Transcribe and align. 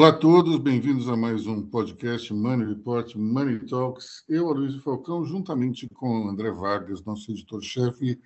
Olá 0.00 0.08
a 0.08 0.12
todos, 0.14 0.56
bem-vindos 0.56 1.10
a 1.10 1.14
mais 1.14 1.46
um 1.46 1.60
podcast 1.60 2.32
Money 2.32 2.68
Report, 2.68 3.14
Money 3.16 3.58
Talks. 3.66 4.24
Eu, 4.26 4.48
Aloysio 4.48 4.80
Falcão, 4.80 5.26
juntamente 5.26 5.86
com 5.90 6.26
André 6.26 6.50
Vargas, 6.50 7.04
nosso 7.04 7.30
editor-chefe, 7.30 8.18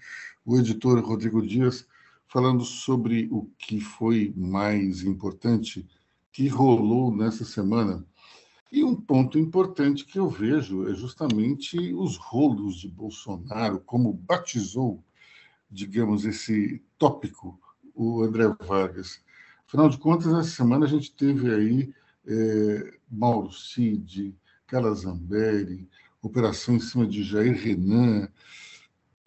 o 0.46 0.57
editor 0.57 1.04
Rodrigo 1.04 1.45
Dias, 1.45 1.84
falando 2.29 2.64
sobre 2.64 3.29
o 3.32 3.50
que 3.58 3.80
foi 3.80 4.32
mais 4.36 5.02
importante 5.02 5.84
que 6.30 6.46
rolou 6.46 7.11
nessa 7.11 7.45
semana. 7.45 8.06
E 8.70 8.84
um 8.84 8.95
ponto 8.95 9.36
importante 9.36 10.04
que 10.04 10.16
eu 10.16 10.29
vejo 10.29 10.88
é 10.88 10.95
justamente 10.95 11.93
os 11.93 12.16
rolos 12.16 12.77
de 12.77 12.88
Bolsonaro, 12.88 13.81
como 13.81 14.12
batizou, 14.12 15.03
digamos, 15.68 16.25
esse 16.25 16.81
tópico 16.96 17.59
o 17.95 18.22
André 18.22 18.45
Vargas. 18.64 19.20
Afinal 19.67 19.89
de 19.89 19.99
contas, 19.99 20.32
essa 20.32 20.57
semana 20.57 20.86
a 20.86 20.89
gente 20.89 21.13
teve 21.13 21.53
aí 21.53 21.95
é, 22.27 22.95
Mauro 23.11 23.53
Cid, 23.53 24.37
Calazamberi, 24.67 25.89
operação 26.23 26.77
em 26.77 26.81
cima 26.81 27.07
de 27.07 27.23
Jair 27.23 27.57
Renan. 27.57 28.29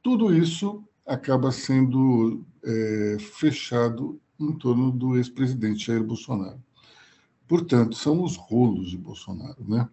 Tudo 0.02 0.34
isso 0.34 0.84
acaba 1.06 1.52
sendo 1.52 2.46
é, 2.64 3.18
fechado 3.20 4.20
em 4.40 4.52
torno 4.54 4.92
do 4.92 5.18
ex-presidente 5.18 5.86
Jair 5.86 6.04
Bolsonaro. 6.04 6.62
Portanto, 7.48 7.96
são 7.96 8.24
os 8.24 8.36
rolos 8.36 8.90
de 8.90 8.98
Bolsonaro. 8.98 9.64
Né? 9.68 9.88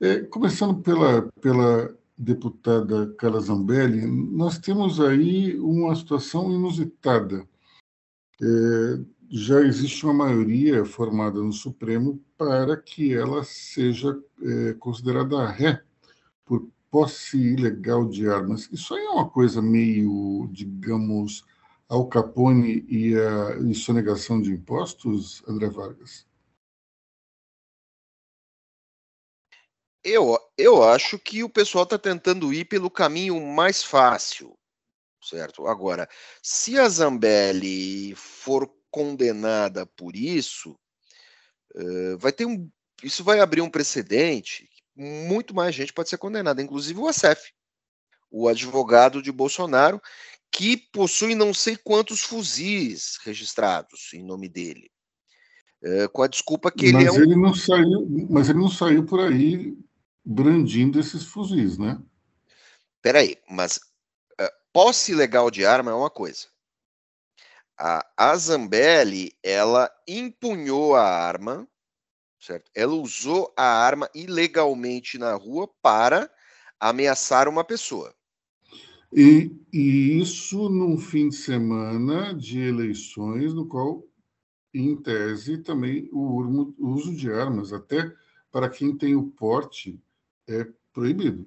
É, 0.00 0.20
começando 0.20 0.80
pela, 0.82 1.22
pela 1.40 1.96
deputada 2.16 3.12
Carla 3.14 3.40
Zambelli, 3.40 4.06
nós 4.06 4.58
temos 4.58 5.00
aí 5.00 5.58
uma 5.58 5.94
situação 5.96 6.52
inusitada. 6.52 7.48
É, 8.40 9.00
já 9.34 9.60
existe 9.60 10.04
uma 10.04 10.12
maioria 10.12 10.84
formada 10.84 11.40
no 11.40 11.54
Supremo 11.54 12.22
para 12.36 12.76
que 12.76 13.14
ela 13.14 13.42
seja 13.42 14.14
é, 14.42 14.74
considerada 14.74 15.46
ré 15.46 15.82
por 16.44 16.68
posse 16.90 17.38
ilegal 17.38 18.06
de 18.06 18.28
armas. 18.28 18.68
Isso 18.70 18.94
aí 18.94 19.02
é 19.02 19.08
uma 19.08 19.26
coisa 19.30 19.62
meio, 19.62 20.46
digamos, 20.52 21.46
Al 21.88 22.06
Capone 22.08 22.84
e 22.86 23.14
a 23.18 23.56
insonegação 23.60 24.38
de 24.38 24.50
impostos, 24.50 25.42
André 25.48 25.70
Vargas? 25.70 26.26
Eu, 30.04 30.38
eu 30.58 30.84
acho 30.84 31.18
que 31.18 31.42
o 31.42 31.48
pessoal 31.48 31.84
está 31.84 31.96
tentando 31.96 32.52
ir 32.52 32.66
pelo 32.66 32.90
caminho 32.90 33.40
mais 33.40 33.82
fácil, 33.82 34.58
certo? 35.22 35.66
Agora, 35.66 36.06
se 36.42 36.78
a 36.78 36.86
Zambelli 36.86 38.14
for 38.14 38.68
condenada 38.92 39.86
por 39.86 40.14
isso, 40.14 40.78
uh, 41.74 42.18
vai 42.18 42.30
ter 42.30 42.46
um, 42.46 42.70
isso 43.02 43.24
vai 43.24 43.40
abrir 43.40 43.62
um 43.62 43.70
precedente. 43.70 44.68
Muito 44.94 45.54
mais 45.54 45.74
gente 45.74 45.92
pode 45.92 46.10
ser 46.10 46.18
condenada, 46.18 46.62
inclusive 46.62 47.00
o 47.00 47.08
ASEF, 47.08 47.50
o 48.30 48.46
advogado 48.46 49.22
de 49.22 49.32
Bolsonaro, 49.32 50.00
que 50.50 50.76
possui 50.76 51.34
não 51.34 51.54
sei 51.54 51.76
quantos 51.76 52.20
fuzis 52.20 53.18
registrados 53.24 54.12
em 54.12 54.22
nome 54.22 54.48
dele. 54.48 54.90
Uh, 55.82 56.08
com 56.10 56.22
a 56.22 56.28
desculpa 56.28 56.70
que 56.70 56.92
mas 56.92 57.02
ele 57.02 57.08
é 57.08 57.12
um... 57.12 57.22
ele 57.24 57.36
não 57.36 57.54
saiu, 57.54 58.06
mas 58.30 58.48
ele 58.48 58.58
não 58.58 58.70
saiu 58.70 59.04
por 59.04 59.18
aí 59.18 59.76
brandindo 60.24 61.00
esses 61.00 61.24
fuzis, 61.24 61.76
né? 61.78 62.00
Peraí, 63.00 63.36
mas 63.50 63.78
uh, 64.40 64.52
posse 64.72 65.12
legal 65.14 65.50
de 65.50 65.64
arma 65.66 65.90
é 65.90 65.94
uma 65.94 66.10
coisa. 66.10 66.51
A, 67.78 68.36
Zambelli, 68.36 69.32
ela 69.42 69.90
empunhou 70.06 70.94
a 70.94 71.02
arma, 71.02 71.66
certo? 72.38 72.70
Ela 72.74 72.94
usou 72.94 73.52
a 73.56 73.64
arma 73.64 74.08
ilegalmente 74.14 75.18
na 75.18 75.34
rua 75.34 75.68
para 75.80 76.30
ameaçar 76.78 77.48
uma 77.48 77.64
pessoa. 77.64 78.14
E, 79.12 79.50
e 79.72 80.20
isso 80.20 80.68
num 80.68 80.96
fim 80.96 81.28
de 81.28 81.36
semana 81.36 82.34
de 82.34 82.60
eleições, 82.60 83.52
no 83.52 83.66
qual, 83.66 84.02
em 84.72 84.96
tese, 84.96 85.58
também 85.58 86.08
o 86.12 86.72
uso 86.78 87.14
de 87.14 87.30
armas, 87.30 87.72
até 87.72 88.10
para 88.50 88.68
quem 88.70 88.96
tem 88.96 89.14
o 89.14 89.28
porte 89.30 90.00
é 90.48 90.66
proibido. 90.92 91.46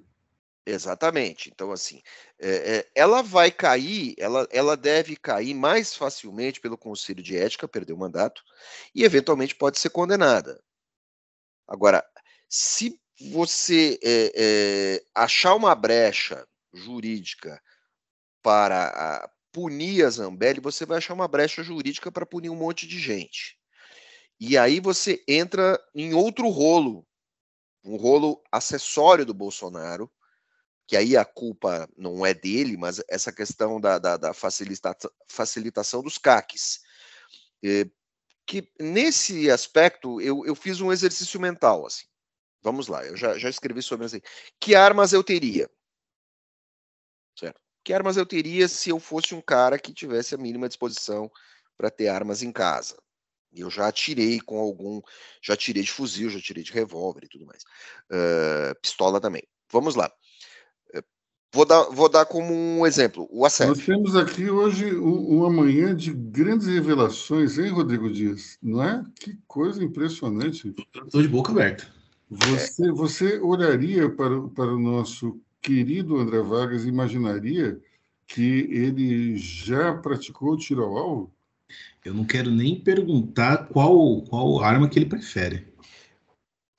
Exatamente. 0.66 1.48
Então, 1.48 1.70
assim, 1.70 2.02
é, 2.40 2.78
é, 2.78 2.90
ela 2.94 3.22
vai 3.22 3.52
cair, 3.52 4.14
ela, 4.18 4.48
ela 4.50 4.76
deve 4.76 5.14
cair 5.16 5.54
mais 5.54 5.94
facilmente 5.94 6.60
pelo 6.60 6.76
Conselho 6.76 7.22
de 7.22 7.36
Ética, 7.36 7.68
perder 7.68 7.92
o 7.92 7.98
mandato, 7.98 8.42
e 8.92 9.04
eventualmente 9.04 9.54
pode 9.54 9.78
ser 9.78 9.90
condenada. 9.90 10.60
Agora, 11.68 12.04
se 12.48 13.00
você 13.32 13.98
é, 14.02 14.32
é 14.96 15.02
achar 15.14 15.54
uma 15.54 15.74
brecha 15.74 16.46
jurídica 16.72 17.60
para 18.42 19.30
punir 19.52 20.04
a 20.04 20.10
Zambelli, 20.10 20.60
você 20.60 20.86
vai 20.86 20.98
achar 20.98 21.14
uma 21.14 21.28
brecha 21.28 21.62
jurídica 21.62 22.12
para 22.12 22.26
punir 22.26 22.50
um 22.50 22.56
monte 22.56 22.86
de 22.86 22.98
gente. 22.98 23.58
E 24.40 24.58
aí 24.58 24.80
você 24.80 25.22
entra 25.28 25.80
em 25.94 26.14
outro 26.14 26.48
rolo 26.48 27.06
um 27.84 27.96
rolo 27.96 28.42
acessório 28.52 29.24
do 29.24 29.34
Bolsonaro, 29.34 30.10
que 30.86 30.96
aí 30.96 31.16
a 31.16 31.24
culpa 31.24 31.88
não 31.96 32.24
é 32.24 32.32
dele, 32.32 32.76
mas 32.76 33.02
essa 33.08 33.32
questão 33.32 33.80
da, 33.80 33.98
da, 33.98 34.16
da 34.16 34.32
facilita, 34.32 34.96
facilitação 35.28 36.02
dos 36.02 36.16
CACs. 36.16 36.80
É, 37.64 37.88
que 38.46 38.70
nesse 38.78 39.50
aspecto 39.50 40.20
eu, 40.20 40.46
eu 40.46 40.54
fiz 40.54 40.80
um 40.80 40.92
exercício 40.92 41.40
mental, 41.40 41.84
assim. 41.84 42.06
Vamos 42.62 42.86
lá, 42.86 43.04
eu 43.04 43.16
já, 43.16 43.36
já 43.36 43.48
escrevi 43.48 43.82
sobre 43.82 44.06
assim. 44.06 44.20
Que 44.60 44.74
armas 44.74 45.12
eu 45.12 45.24
teria? 45.24 45.68
Certo? 47.36 47.60
Que 47.84 47.92
armas 47.92 48.16
eu 48.16 48.26
teria 48.26 48.68
se 48.68 48.90
eu 48.90 49.00
fosse 49.00 49.34
um 49.34 49.40
cara 49.40 49.78
que 49.78 49.92
tivesse 49.92 50.34
a 50.34 50.38
mínima 50.38 50.68
disposição 50.68 51.30
para 51.76 51.90
ter 51.90 52.08
armas 52.08 52.42
em 52.42 52.52
casa? 52.52 52.96
Eu 53.52 53.70
já 53.70 53.88
atirei 53.88 54.40
com 54.40 54.58
algum, 54.58 55.00
já 55.42 55.56
tirei 55.56 55.82
de 55.82 55.90
fuzil, 55.90 56.28
já 56.28 56.40
tirei 56.40 56.62
de 56.62 56.72
revólver 56.72 57.24
e 57.24 57.28
tudo 57.28 57.46
mais. 57.46 57.62
Uh, 58.10 58.78
pistola 58.82 59.20
também. 59.20 59.42
Vamos 59.70 59.94
lá. 59.94 60.12
Vou 61.56 61.64
dar, 61.64 61.84
vou 61.84 62.06
dar 62.06 62.26
como 62.26 62.52
um 62.52 62.86
exemplo, 62.86 63.26
o 63.30 63.46
acesso. 63.46 63.70
Nós 63.70 63.86
temos 63.86 64.14
aqui 64.14 64.50
hoje 64.50 64.94
uma 64.94 65.48
manhã 65.48 65.96
de 65.96 66.12
grandes 66.12 66.66
revelações, 66.66 67.56
hein, 67.58 67.70
Rodrigo 67.70 68.12
Dias? 68.12 68.58
Não 68.62 68.84
é? 68.84 69.02
Que 69.18 69.38
coisa 69.48 69.82
impressionante. 69.82 70.74
Estou 71.06 71.22
de 71.22 71.28
boca 71.28 71.52
aberta. 71.52 71.90
Você, 72.30 72.92
você 72.92 73.40
olharia 73.40 74.06
para, 74.10 74.38
para 74.48 74.74
o 74.74 74.78
nosso 74.78 75.40
querido 75.62 76.18
André 76.18 76.42
Vargas 76.42 76.84
e 76.84 76.88
imaginaria 76.88 77.80
que 78.26 78.68
ele 78.70 79.38
já 79.38 79.94
praticou 79.94 80.58
tiro 80.58 80.84
ao 80.84 80.98
alvo? 80.98 81.34
Eu 82.04 82.12
não 82.12 82.26
quero 82.26 82.50
nem 82.50 82.78
perguntar 82.78 83.68
qual, 83.68 84.20
qual 84.28 84.60
arma 84.60 84.90
que 84.90 84.98
ele 84.98 85.06
prefere. 85.06 85.66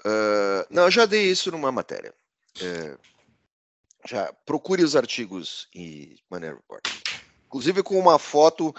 Uh, 0.05 0.61
não, 0.69 0.83
eu 0.83 0.91
já 0.91 1.07
dei 1.07 1.31
isso 1.31 1.49
numa 1.49 1.71
matéria. 1.71 2.13
Uh, 2.61 3.16
já 4.05 4.31
procure 4.45 4.83
os 4.83 4.95
artigos 4.95 5.67
em 5.73 6.17
Money 6.29 6.51
Report. 6.51 6.85
Inclusive 7.45 7.81
com 7.83 7.97
uma 7.97 8.19
foto 8.19 8.75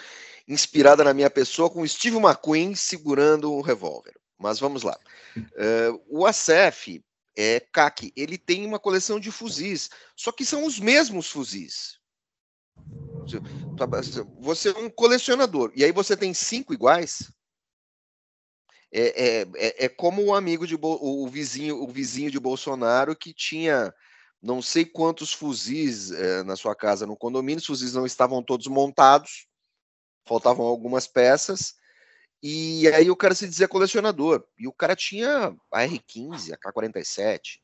inspirada 0.47 1.05
na 1.05 1.15
minha 1.15 1.31
pessoa, 1.31 1.71
com 1.71 1.87
Steve 1.87 2.17
McQueen 2.17 2.75
segurando 2.75 3.53
um 3.53 3.61
revólver. 3.61 4.15
Mas 4.39 4.59
vamos 4.59 4.83
lá. 4.83 4.99
Uh, 5.37 6.01
o 6.09 6.27
ACF 6.27 7.03
é 7.37 7.61
CAC, 7.61 8.13
ele 8.17 8.39
tem 8.39 8.67
uma 8.67 8.79
coleção 8.79 9.21
de 9.21 9.31
fuzis, 9.31 9.91
só 10.17 10.33
que 10.33 10.45
são 10.45 10.65
os 10.65 10.79
mesmos 10.79 11.29
fuzis. 11.29 11.99
Você 14.41 14.71
é 14.71 14.79
um 14.79 14.89
colecionador, 14.89 15.71
e 15.75 15.85
aí 15.85 15.93
você 15.93 16.17
tem 16.17 16.33
cinco 16.33 16.73
iguais. 16.73 17.31
É, 18.91 19.43
é, 19.43 19.47
é, 19.57 19.85
é 19.85 19.89
como 19.89 20.25
o 20.25 20.35
amigo 20.35 20.67
de 20.67 20.77
o 20.81 21.29
vizinho, 21.29 21.83
o 21.83 21.89
vizinho 21.89 22.31
de 22.31 22.41
Bolsonaro 22.41 23.15
que 23.15 23.35
tinha 23.35 23.95
não 24.43 24.63
sei 24.63 24.85
quantos 24.85 25.33
fuzis 25.33 26.11
é, 26.13 26.43
na 26.43 26.57
sua 26.57 26.75
casa 26.75 27.07
no 27.07 27.17
condomínio, 27.17 27.59
os 27.59 27.67
fuzis 27.67 27.95
não 27.95 28.07
estavam 28.07 28.43
todos 28.43 28.67
montados, 28.67 29.47
faltavam 30.27 30.65
algumas 30.65 31.07
peças, 31.07 31.75
e 32.43 32.87
aí 32.89 33.11
o 33.11 33.17
cara 33.17 33.35
se 33.35 33.49
dizia 33.49 33.67
colecionador, 33.67 34.45
e 34.59 34.69
o 34.69 34.73
cara 34.73 34.95
tinha 34.95 35.55
a 35.73 35.81
R15, 35.81 36.53
a 36.53 36.57
K47. 36.57 37.61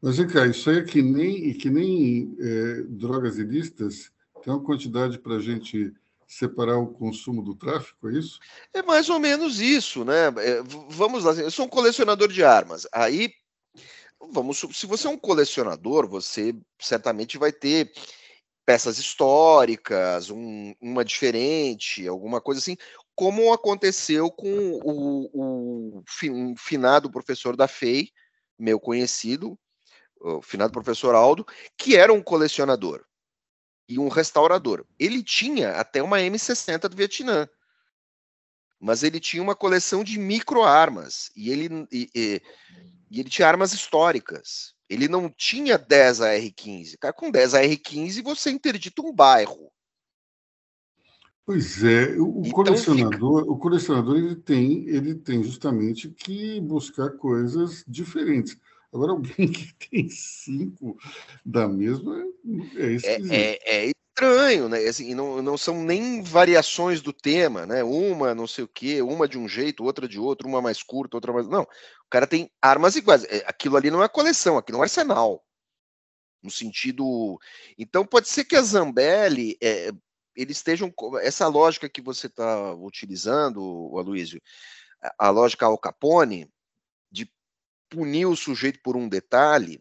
Mas, 0.00 0.18
cá, 0.32 0.46
isso 0.46 0.70
aí 0.70 0.78
é 0.78 0.84
que 0.84 1.02
nem, 1.02 1.52
que 1.54 1.68
nem 1.68 2.36
é, 2.38 2.82
drogas 2.88 3.36
ilícitas 3.36 4.10
tem 4.42 4.52
uma 4.52 4.62
quantidade 4.62 5.18
para 5.18 5.34
a 5.34 5.40
gente 5.40 5.92
separar 6.26 6.78
o 6.78 6.86
consumo 6.86 7.42
do 7.42 7.54
tráfico, 7.54 8.08
é 8.08 8.12
isso? 8.12 8.38
É 8.72 8.82
mais 8.82 9.08
ou 9.08 9.18
menos 9.18 9.60
isso, 9.60 10.04
né? 10.04 10.26
É, 10.38 10.62
vamos 10.90 11.24
lá, 11.24 11.32
eu 11.32 11.50
sou 11.50 11.66
um 11.66 11.70
colecionador 11.70 12.28
de 12.28 12.44
armas. 12.44 12.86
Aí, 12.92 13.32
vamos, 14.20 14.58
se 14.72 14.86
você 14.86 15.06
é 15.06 15.10
um 15.10 15.18
colecionador, 15.18 16.08
você 16.08 16.54
certamente 16.78 17.38
vai 17.38 17.52
ter 17.52 17.92
peças 18.64 18.98
históricas, 18.98 20.30
um, 20.30 20.74
uma 20.80 21.04
diferente, 21.04 22.06
alguma 22.06 22.40
coisa 22.40 22.60
assim. 22.60 22.76
como 23.14 23.52
aconteceu 23.52 24.30
com 24.30 24.80
o, 24.84 26.02
o 26.02 26.02
finado 26.56 27.10
professor 27.10 27.56
da 27.56 27.66
FEI, 27.66 28.10
meu 28.58 28.78
conhecido, 28.78 29.58
o 30.20 30.42
finado 30.42 30.72
professor 30.72 31.14
Aldo, 31.14 31.46
que 31.76 31.96
era 31.96 32.12
um 32.12 32.22
colecionador 32.22 33.04
e 33.88 33.98
um 33.98 34.08
restaurador. 34.08 34.84
Ele 34.98 35.22
tinha 35.22 35.72
até 35.72 36.02
uma 36.02 36.18
M60 36.18 36.88
do 36.88 36.96
Vietnã, 36.96 37.48
mas 38.78 39.02
ele 39.02 39.18
tinha 39.18 39.42
uma 39.42 39.56
coleção 39.56 40.04
de 40.04 40.18
microarmas 40.18 41.30
e 41.34 41.50
ele, 41.50 41.86
e, 41.90 42.10
e, 42.14 42.42
e 43.10 43.20
ele 43.20 43.30
tinha 43.30 43.48
armas 43.48 43.72
históricas. 43.72 44.74
Ele 44.88 45.08
não 45.08 45.28
tinha 45.28 45.76
10 45.76 46.20
AR-15. 46.20 46.96
Cara, 46.98 47.12
com 47.12 47.30
10 47.30 47.54
AR-15 47.54 48.22
você 48.22 48.50
interdita 48.50 49.02
um 49.02 49.12
bairro. 49.12 49.70
Pois 51.44 51.82
é, 51.82 52.10
o 52.18 52.40
então, 52.40 52.52
colecionador, 52.52 53.40
fica... 53.40 53.52
o 53.52 53.58
colecionador 53.58 54.18
ele 54.18 54.36
tem, 54.36 54.86
ele 54.86 55.14
tem 55.14 55.42
justamente 55.42 56.10
que 56.10 56.60
buscar 56.60 57.10
coisas 57.12 57.82
diferentes. 57.88 58.54
Agora, 58.92 59.12
alguém 59.16 59.50
que 59.50 59.74
tem 59.88 60.08
cinco 60.10 60.98
da 61.44 61.66
mesma 61.66 62.22
é, 62.76 62.82
é 62.82 62.92
esquisito. 62.92 63.32
É, 63.32 63.58
é, 63.62 63.90
é 63.90 63.92
estranho, 64.18 64.68
né? 64.68 64.78
Assim, 64.80 65.14
não, 65.14 65.40
não 65.40 65.56
são 65.56 65.82
nem 65.82 66.22
variações 66.22 67.00
do 67.00 67.12
tema, 67.12 67.64
né? 67.64 67.84
Uma 67.84 68.34
não 68.34 68.46
sei 68.46 68.64
o 68.64 68.68
quê, 68.68 69.00
uma 69.00 69.28
de 69.28 69.38
um 69.38 69.48
jeito, 69.48 69.84
outra 69.84 70.08
de 70.08 70.18
outro, 70.18 70.48
uma 70.48 70.60
mais 70.60 70.82
curta, 70.82 71.16
outra 71.16 71.32
mais. 71.32 71.46
Não. 71.46 71.62
O 71.62 72.10
cara 72.10 72.26
tem 72.26 72.50
armas 72.60 72.96
iguais. 72.96 73.24
É, 73.24 73.44
aquilo 73.46 73.76
ali 73.76 73.90
não 73.90 74.02
é 74.02 74.08
coleção, 74.08 74.58
aquilo 74.58 74.78
é 74.78 74.80
um 74.80 74.82
arsenal. 74.82 75.44
No 76.42 76.50
sentido. 76.50 77.38
Então, 77.78 78.04
pode 78.04 78.28
ser 78.28 78.44
que 78.44 78.56
a 78.56 78.62
Zambelli. 78.62 79.56
É, 79.62 79.90
eles 80.34 80.58
estejam. 80.58 80.92
Essa 81.20 81.46
lógica 81.46 81.88
que 81.88 82.00
você 82.00 82.26
está 82.26 82.74
utilizando, 82.74 83.92
Aloysio, 83.96 84.40
a 85.18 85.30
lógica 85.30 85.66
Al 85.66 85.78
Capone, 85.78 86.50
de 87.10 87.30
punir 87.88 88.26
o 88.26 88.36
sujeito 88.36 88.80
por 88.82 88.96
um 88.96 89.08
detalhe, 89.08 89.80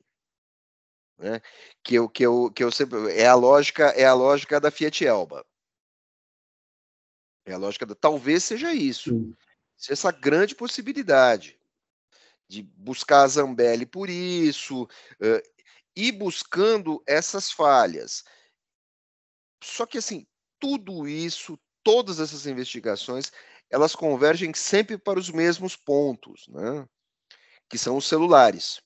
né? 1.17 1.41
Que 1.83 1.95
eu, 1.95 2.09
que 2.09 2.23
eu, 2.25 2.51
que 2.51 2.63
eu 2.63 2.71
sempre. 2.71 3.11
É 3.13 3.27
a 3.27 3.35
lógica, 3.35 3.87
é 3.89 4.05
a 4.05 4.13
lógica 4.13 4.59
da 4.59 4.71
Fiat 4.71 5.05
Elba. 5.05 5.45
É 7.45 7.53
a 7.53 7.57
lógica 7.57 7.85
da. 7.85 7.95
Talvez 7.95 8.43
seja 8.43 8.73
isso. 8.73 9.33
Seja 9.75 9.93
essa 9.93 10.11
grande 10.11 10.55
possibilidade 10.55 11.57
de 12.47 12.63
buscar 12.63 13.23
a 13.23 13.27
Zambelli 13.27 13.85
por 13.85 14.09
isso, 14.09 14.83
uh, 14.83 15.67
e 15.95 16.11
buscando 16.11 17.03
essas 17.05 17.51
falhas. 17.51 18.23
Só 19.63 19.85
que 19.85 19.97
assim, 19.97 20.25
tudo 20.59 21.07
isso, 21.07 21.59
todas 21.83 22.19
essas 22.19 22.45
investigações, 22.45 23.31
elas 23.69 23.95
convergem 23.95 24.53
sempre 24.53 24.97
para 24.97 25.19
os 25.19 25.29
mesmos 25.29 25.75
pontos, 25.75 26.47
né? 26.47 26.87
que 27.69 27.77
são 27.77 27.97
os 27.97 28.05
celulares. 28.05 28.81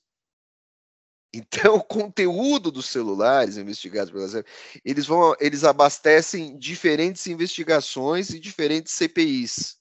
Então, 1.32 1.76
o 1.76 1.84
conteúdo 1.84 2.70
dos 2.70 2.86
celulares 2.86 3.56
investigados 3.56 4.12
pela 4.12 4.44
eles 4.84 5.06
vão, 5.06 5.34
eles 5.40 5.64
abastecem 5.64 6.58
diferentes 6.58 7.26
investigações 7.26 8.30
e 8.30 8.38
diferentes 8.38 8.92
CPIs. 8.92 9.80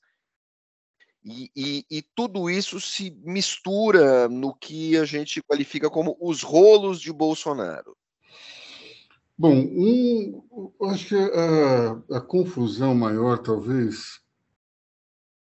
E, 1.23 1.51
e, 1.55 1.85
e, 1.89 2.01
tudo 2.15 2.49
isso 2.49 2.81
se 2.81 3.11
mistura 3.23 4.27
no 4.27 4.55
que 4.55 4.97
a 4.97 5.05
gente 5.05 5.39
qualifica 5.43 5.87
como 5.87 6.17
os 6.19 6.41
rolos 6.41 6.99
de 6.99 7.13
Bolsonaro. 7.13 7.95
Bom, 9.37 9.53
um, 9.55 10.71
acho 10.89 11.09
que 11.09 11.15
a, 11.15 12.17
a, 12.17 12.21
confusão 12.21 12.95
maior, 12.95 13.37
talvez, 13.37 14.19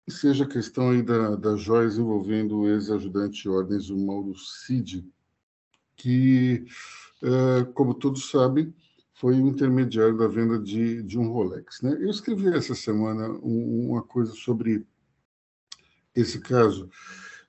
seja 0.09 0.45
a 0.45 0.49
questão 0.49 0.91
aí 0.91 1.03
da, 1.03 1.37
da 1.37 1.57
joias 1.57 1.99
envolvendo 1.99 2.61
o 2.61 2.69
ex-ajudante 2.69 3.43
de 3.43 3.49
ordens, 3.51 3.91
o 3.91 3.99
Mauro 3.99 4.35
Cid, 4.35 5.05
que, 5.97 6.67
é, 7.23 7.65
como 7.75 7.95
todos 7.95 8.31
sabem, 8.31 8.73
foi 9.15 9.41
o 9.41 9.49
intermediário 9.49 10.17
da 10.17 10.29
venda 10.29 10.59
de, 10.59 11.03
de 11.03 11.19
um 11.19 11.29
Rolex. 11.29 11.81
Né? 11.81 11.97
Eu 11.99 12.11
escrevi 12.11 12.49
essa 12.49 12.75
semana 12.75 13.29
uma 13.43 14.03
coisa 14.03 14.33
sobre 14.33 14.87
esse 16.15 16.39
caso, 16.39 16.91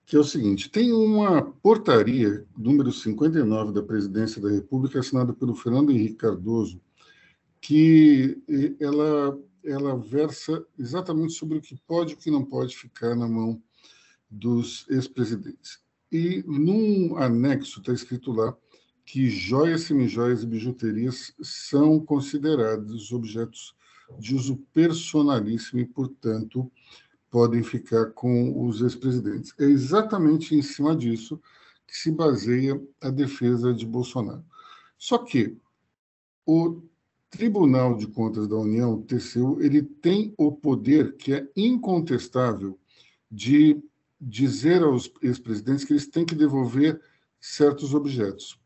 que 0.06 0.16
é 0.16 0.20
o 0.20 0.24
seguinte: 0.24 0.70
tem 0.70 0.94
uma 0.94 1.42
portaria, 1.42 2.46
número 2.58 2.92
59 2.92 3.74
da 3.74 3.84
Presidência 3.84 4.42
da 4.42 4.50
República, 4.50 5.00
assinada 5.00 5.34
pelo 5.34 5.56
Fernando 5.56 5.92
Henrique 5.92 6.16
Cardoso, 6.16 6.82
que 7.60 8.42
ela, 8.80 9.38
ela 9.64 9.98
versa 9.98 10.66
exatamente 10.80 11.34
sobre 11.34 11.58
o 11.58 11.62
que 11.62 11.76
pode 11.86 12.14
e 12.14 12.16
o 12.16 12.18
que 12.18 12.32
não 12.32 12.46
pode 12.46 12.78
ficar 12.78 13.14
na 13.14 13.28
mão 13.28 13.62
dos 14.30 14.86
ex-presidentes. 14.90 15.80
E 16.12 16.44
num 16.48 17.18
anexo 17.18 17.80
está 17.80 17.92
escrito 17.94 18.32
lá 18.32 18.56
que 19.06 19.30
joias, 19.30 19.82
semijoias 19.84 20.44
e 20.44 20.48
bijuterias 20.48 21.34
são 21.42 22.00
considerados 22.00 23.12
objetos 23.12 23.76
de 24.20 24.36
uso 24.36 24.58
personalíssimo 24.74 25.80
e, 25.80 25.86
portanto, 25.86 26.72
podem 27.30 27.64
ficar 27.64 28.12
com 28.12 28.66
os 28.66 28.82
ex-presidentes. 28.82 29.54
É 29.60 29.66
exatamente 29.66 30.56
em 30.56 30.62
cima 30.62 30.96
disso 30.96 31.42
que 31.86 31.96
se 31.96 32.12
baseia 32.12 32.82
a 33.02 33.10
defesa 33.10 33.74
de 33.74 33.86
Bolsonaro. 33.86 34.44
Só 34.98 35.18
que 35.18 35.56
o 36.46 36.82
Tribunal 37.30 37.96
de 37.96 38.08
Contas 38.08 38.48
da 38.48 38.56
União, 38.56 38.94
o 38.94 39.04
TCU, 39.04 39.62
ele 39.62 39.82
tem 39.84 40.34
o 40.38 40.52
poder 40.52 41.16
que 41.18 41.34
é 41.34 41.48
incontestável 41.56 42.80
de 43.30 43.82
dizer 44.20 44.82
aos 44.82 45.12
ex-presidentes 45.22 45.86
que 45.86 45.94
eles 45.94 46.08
têm 46.08 46.26
que 46.26 46.36
devolver 46.36 47.00
certos 47.40 47.94
objetos 47.94 48.60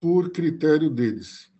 por 0.00 0.30
critério 0.30 0.90
deles. 0.90 1.50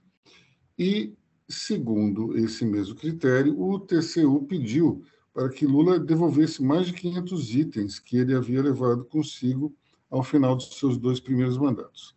E, 0.79 1.14
segundo 1.49 2.37
esse 2.37 2.64
mesmo 2.64 2.94
critério, 2.94 3.58
o 3.61 3.79
TCU 3.79 4.44
pediu 4.47 5.05
para 5.32 5.49
que 5.49 5.67
Lula 5.67 5.99
devolvesse 5.99 6.62
mais 6.62 6.87
de 6.87 6.93
500 6.94 7.55
itens 7.55 7.99
que 7.99 8.17
ele 8.17 8.35
havia 8.35 8.62
levado 8.62 9.05
consigo 9.05 9.75
ao 10.11 10.23
final 10.23 10.56
dos 10.56 10.79
seus 10.79 10.99
dois 10.99 11.20
primeiros 11.20 11.59
mandatos. 11.59 12.17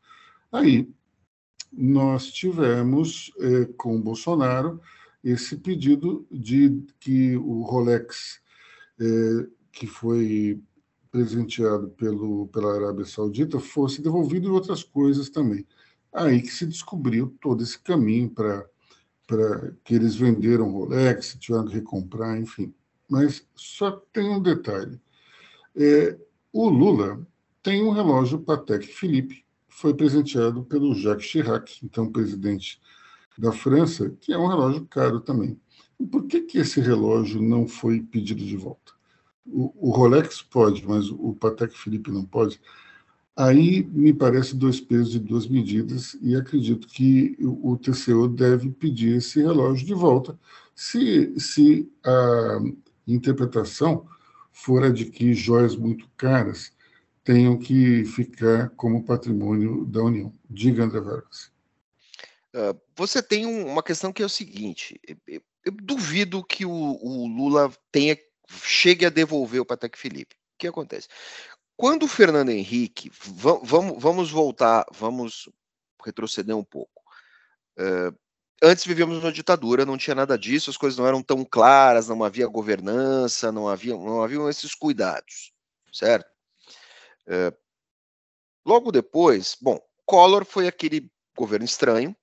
Aí, 0.52 0.90
nós 1.72 2.32
tivemos 2.32 3.32
eh, 3.40 3.66
com 3.78 4.02
Bolsonaro 4.02 4.80
esse 5.24 5.58
pedido 5.58 6.26
de 6.32 6.82
que 7.00 7.36
o 7.38 7.62
Rolex, 7.62 8.42
eh, 9.00 9.48
que 9.72 9.86
foi 9.86 10.62
presenteado 11.12 11.90
pelo, 11.90 12.48
pela 12.48 12.76
Arábia 12.76 13.06
Saudita, 13.06 13.60
fosse 13.60 14.02
devolvido 14.02 14.48
e 14.48 14.52
outras 14.52 14.84
coisas 14.84 15.30
também. 15.30 15.66
Aí 16.14 16.42
que 16.42 16.50
se 16.52 16.66
descobriu 16.66 17.36
todo 17.42 17.64
esse 17.64 17.80
caminho 17.80 18.30
para 18.30 18.66
que 19.84 19.96
eles 19.96 20.16
venderam 20.16 20.72
Rolex, 20.72 21.38
tiveram 21.40 21.66
que 21.66 21.74
recomprar, 21.74 22.40
enfim. 22.40 22.74
Mas 23.08 23.46
só 23.56 23.92
tem 24.12 24.30
um 24.30 24.42
detalhe. 24.42 25.00
É, 25.76 26.18
o 26.52 26.68
Lula 26.70 27.26
tem 27.62 27.84
um 27.84 27.92
relógio 27.92 28.40
Patek 28.40 28.88
Philippe, 28.88 29.46
foi 29.68 29.94
presenteado 29.94 30.64
pelo 30.64 30.96
Jacques 30.96 31.26
Chirac, 31.26 31.80
então 31.84 32.12
presidente 32.12 32.82
da 33.38 33.52
França, 33.52 34.10
que 34.20 34.34
é 34.34 34.38
um 34.38 34.48
relógio 34.48 34.86
caro 34.86 35.22
também. 35.22 35.60
E 36.00 36.06
por 36.06 36.28
que, 36.28 36.42
que 36.42 36.58
esse 36.58 36.82
relógio 36.82 37.42
não 37.42 37.68
foi 37.68 38.02
pedido 38.02 38.44
de 38.44 38.58
volta? 38.58 38.99
O, 39.52 39.92
Rolex 39.92 40.42
pode, 40.42 40.88
mas 40.88 41.10
o 41.10 41.34
Patek 41.34 41.78
Philippe 41.78 42.12
não 42.12 42.24
pode. 42.24 42.60
Aí 43.36 43.84
me 43.84 44.14
parece 44.14 44.56
dois 44.56 44.82
pesos 44.82 45.16
e 45.16 45.20
duas 45.20 45.48
medidas, 45.48 46.18
e 46.22 46.36
acredito 46.36 46.88
que 46.88 47.38
o, 47.40 47.78
TCO 47.78 48.28
deve 48.28 48.70
pedir 48.70 49.18
esse 49.18 49.42
relógio 49.42 49.86
de 49.86 49.94
volta, 49.94 50.38
se, 50.76 51.34
se 51.40 51.90
a 52.04 52.60
interpretação 53.08 54.06
fora 54.52 54.92
de 54.92 55.06
que 55.06 55.34
joias 55.34 55.76
muito 55.76 56.10
caras 56.18 56.74
tenham 57.24 57.58
que 57.58 58.04
ficar 58.06 58.70
como 58.72 59.06
patrimônio 59.06 59.86
da 59.86 60.04
União. 60.04 60.34
Diga, 60.50 60.84
André 60.84 61.00
Vargas. 61.00 61.52
Uh, 62.54 62.80
você 62.96 63.22
tem 63.22 63.46
um, 63.46 63.68
uma 63.68 63.84
questão 63.84 64.12
que 64.12 64.24
é 64.24 64.26
o 64.26 64.30
seguinte: 64.30 65.00
eu, 65.28 65.42
eu 65.64 65.72
duvido 65.72 66.44
que 66.44 66.66
o, 66.66 66.72
o, 66.72 67.28
Lula 67.28 67.72
tenha 67.92 68.18
chegue 68.64 69.06
a 69.06 69.10
devolver 69.10 69.62
o 69.62 69.66
Patek 69.66 69.98
Felipe. 69.98 70.36
O 70.36 70.58
que 70.60 70.68
acontece? 70.68 71.08
Quando 71.78 72.04
o 72.04 72.08
Fernando 72.08 72.50
Henrique, 72.50 73.10
vamos, 73.64 74.02
vamos 74.02 74.32
voltar, 74.32 74.86
vamos 74.92 75.50
retroceder 76.04 76.56
um 76.56 76.64
pouco. 76.64 77.02
Uh, 77.78 78.14
antes 78.62 78.86
vivíamos 78.86 79.18
numa 79.18 79.32
ditadura, 79.32 79.86
não 79.86 79.98
tinha 79.98 80.16
nada 80.16 80.38
disso, 80.38 80.70
as 80.70 80.78
coisas 80.78 80.98
não 80.98 81.08
eram 81.08 81.24
tão 81.24 81.46
claras, 81.46 82.10
não 82.10 82.24
havia 82.24 82.48
governança, 82.48 83.52
não 83.52 83.68
havia, 83.68 83.94
não 83.94 84.22
haviam 84.22 84.50
esses 84.50 84.76
cuidados, 84.76 85.54
certo? 85.94 86.30
É, 87.28 87.54
logo 88.66 88.92
depois, 88.92 89.56
bom, 89.62 89.80
Collor 90.06 90.44
foi 90.44 90.68
aquele 90.68 91.10
governo 91.38 91.66
estranho, 91.66 92.16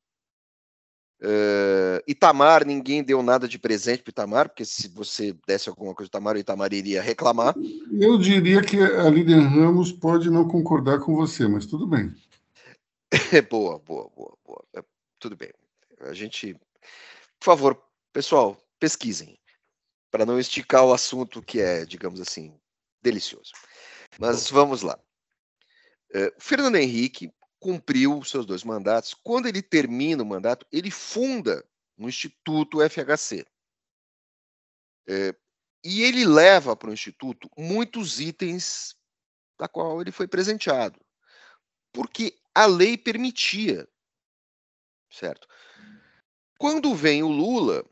Uh, 1.18 2.02
Itamar, 2.06 2.66
ninguém 2.66 3.02
deu 3.02 3.22
nada 3.22 3.48
de 3.48 3.58
presente 3.58 4.02
para 4.02 4.10
Itamar, 4.10 4.48
porque 4.50 4.66
se 4.66 4.88
você 4.88 5.34
desse 5.46 5.68
alguma 5.68 5.94
coisa 5.94 6.10
para 6.10 6.18
Itamar, 6.18 6.36
o 6.36 6.38
Itamar 6.38 6.72
iria 6.74 7.00
reclamar. 7.00 7.54
Eu 7.98 8.18
diria 8.18 8.62
que 8.62 8.78
a 8.78 9.08
Lilian 9.08 9.48
Ramos 9.48 9.92
pode 9.92 10.30
não 10.30 10.46
concordar 10.46 11.00
com 11.00 11.14
você, 11.14 11.48
mas 11.48 11.64
tudo 11.64 11.86
bem. 11.86 12.14
boa, 13.50 13.78
boa, 13.78 14.10
boa, 14.14 14.36
boa. 14.44 14.64
É, 14.74 14.84
tudo 15.18 15.36
bem. 15.36 15.50
A 16.00 16.12
gente. 16.12 16.54
Por 17.38 17.44
favor, 17.44 17.82
pessoal, 18.12 18.56
pesquisem, 18.78 19.38
para 20.10 20.26
não 20.26 20.38
esticar 20.38 20.84
o 20.84 20.92
assunto 20.92 21.42
que 21.42 21.60
é, 21.60 21.84
digamos 21.86 22.20
assim, 22.20 22.54
delicioso. 23.02 23.52
Mas 24.18 24.50
vamos 24.50 24.82
lá. 24.82 24.98
Uh, 26.14 26.32
Fernando 26.38 26.76
Henrique 26.76 27.30
cumpriu 27.66 28.22
seus 28.22 28.46
dois 28.46 28.62
mandatos. 28.62 29.12
Quando 29.12 29.48
ele 29.48 29.60
termina 29.60 30.22
o 30.22 30.26
mandato, 30.26 30.64
ele 30.70 30.88
funda 30.88 31.66
o 31.98 32.08
Instituto 32.08 32.78
FHC. 32.88 33.44
É, 35.08 35.34
e 35.82 36.02
ele 36.04 36.24
leva 36.24 36.76
para 36.76 36.90
o 36.90 36.92
Instituto 36.92 37.50
muitos 37.58 38.20
itens 38.20 38.94
da 39.58 39.66
qual 39.66 40.00
ele 40.00 40.12
foi 40.12 40.28
presenteado. 40.28 41.00
Porque 41.92 42.38
a 42.54 42.66
lei 42.66 42.96
permitia. 42.96 43.88
Certo? 45.10 45.48
Quando 46.56 46.94
vem 46.94 47.24
o 47.24 47.28
Lula, 47.28 47.84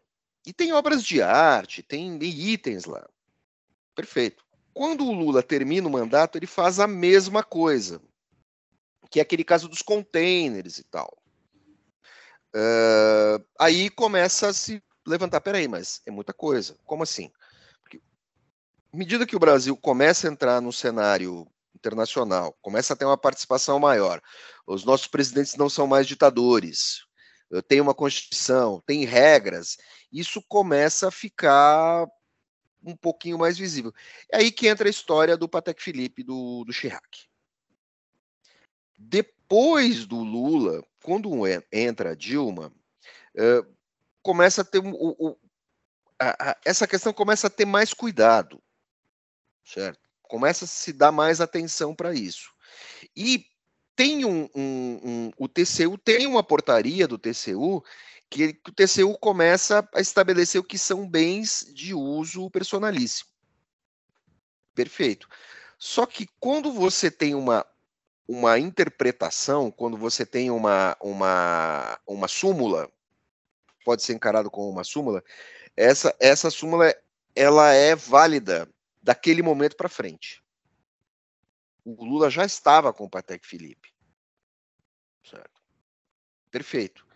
e 0.47 0.53
tem 0.53 0.73
obras 0.73 1.03
de 1.03 1.21
arte, 1.21 1.83
tem 1.83 2.17
itens 2.23 2.85
lá. 2.85 3.05
Perfeito. 3.93 4.45
Quando 4.73 5.05
o 5.05 5.13
Lula 5.13 5.43
termina 5.43 5.89
o 5.89 5.91
mandato, 5.91 6.39
ele 6.39 6.47
faz 6.47 6.79
a 6.79 6.87
mesma 6.87 7.43
coisa 7.43 8.01
que 9.15 9.21
é 9.21 9.23
aquele 9.23 9.45
caso 9.45 9.69
dos 9.69 9.81
containers 9.81 10.79
e 10.79 10.83
tal. 10.83 11.17
Uh, 12.53 13.39
aí 13.57 13.89
começa 13.89 14.49
a 14.49 14.53
se 14.53 14.83
levantar, 15.07 15.41
peraí, 15.41 15.69
mas 15.69 16.03
é 16.05 16.11
muita 16.11 16.33
coisa. 16.33 16.77
Como 16.85 17.05
assim? 17.05 17.31
Porque, 17.81 18.03
à 18.93 18.97
medida 18.97 19.25
que 19.25 19.37
o 19.37 19.39
Brasil 19.39 19.77
começa 19.77 20.27
a 20.27 20.33
entrar 20.33 20.61
no 20.61 20.73
cenário 20.73 21.47
internacional, 21.77 22.59
começa 22.61 22.93
a 22.93 22.97
ter 22.97 23.05
uma 23.05 23.17
participação 23.17 23.79
maior, 23.79 24.21
os 24.67 24.85
nossos 24.85 25.07
presidentes 25.07 25.55
não 25.55 25.71
são 25.71 25.87
mais 25.87 26.09
ditadores, 26.09 27.05
tem 27.69 27.81
uma 27.81 27.95
constituição, 27.95 28.83
tem 28.85 29.05
regras, 29.05 29.77
isso 30.11 30.43
começa 30.49 31.07
a 31.07 31.13
ficar 31.13 32.05
um 32.85 32.97
pouquinho 32.97 33.39
mais 33.39 33.57
visível. 33.57 33.93
É 34.33 34.39
aí 34.39 34.51
que 34.51 34.67
entra 34.67 34.89
a 34.89 34.91
história 34.91 35.37
do 35.37 35.49
Patek 35.49 35.81
Philippe 35.81 36.25
do, 36.25 36.65
do 36.65 36.73
Chirac. 36.73 37.29
Depois 39.07 40.07
do 40.07 40.23
Lula, 40.23 40.83
quando 41.03 41.31
entra 41.71 42.13
a 42.13 42.15
Dilma, 42.15 42.73
uh, 43.37 43.75
começa 44.23 44.63
a 44.63 44.65
ter 44.65 44.83
a, 46.19 46.51
a, 46.51 46.57
essa 46.65 46.87
questão 46.87 47.13
começa 47.13 47.49
a 47.49 47.51
ter 47.51 47.67
mais 47.67 47.93
cuidado, 47.93 48.63
certo? 49.65 50.01
Começa 50.23 50.65
a 50.65 50.69
se 50.69 50.93
dar 50.93 51.13
mais 51.13 51.41
atenção 51.41 51.95
para 51.95 52.15
isso. 52.15 52.51
E 53.15 53.47
tem 53.95 54.25
um, 54.25 54.49
um, 54.55 55.01
um, 55.05 55.31
o 55.39 55.49
TCU 55.49 55.99
tem 55.99 56.27
uma 56.27 56.43
portaria 56.43 57.07
do 57.07 57.19
TCU 57.19 57.85
que, 58.31 58.55
que 58.55 58.71
o 58.71 58.73
TCU 58.73 59.19
começa 59.19 59.87
a 59.95 60.01
estabelecer 60.01 60.61
o 60.61 60.65
que 60.65 60.79
são 60.79 61.09
bens 61.09 61.71
de 61.73 61.95
uso 61.95 62.51
personalíssimo. 62.51 63.29
Perfeito. 64.75 65.29
Só 65.79 66.07
que 66.07 66.27
quando 66.41 66.73
você 66.73 67.11
tem 67.11 67.35
uma 67.35 67.65
uma 68.27 68.59
interpretação, 68.59 69.71
quando 69.71 69.97
você 69.97 70.25
tem 70.25 70.51
uma, 70.51 70.97
uma, 71.01 71.99
uma 72.07 72.29
súmula, 72.29 72.91
pode 73.85 74.03
ser 74.03 74.15
encarado 74.15 74.51
como 74.51 74.71
uma 74.71 74.85
súmula, 74.85 75.23
essa, 75.77 76.15
essa 76.19 76.51
súmula 76.51 76.95
ela 77.35 77.73
é 77.73 77.95
válida 77.95 78.69
daquele 79.03 79.43
momento 79.43 79.77
para 79.77 79.89
frente. 79.89 80.43
O 81.85 82.05
Lula 82.05 82.31
já 82.31 82.45
estava 82.45 82.93
com 82.93 83.05
o 83.05 83.11
Patek 83.11 83.47
Felipe. 83.47 83.93
Certo? 85.23 85.61
Perfeito. 86.51 87.07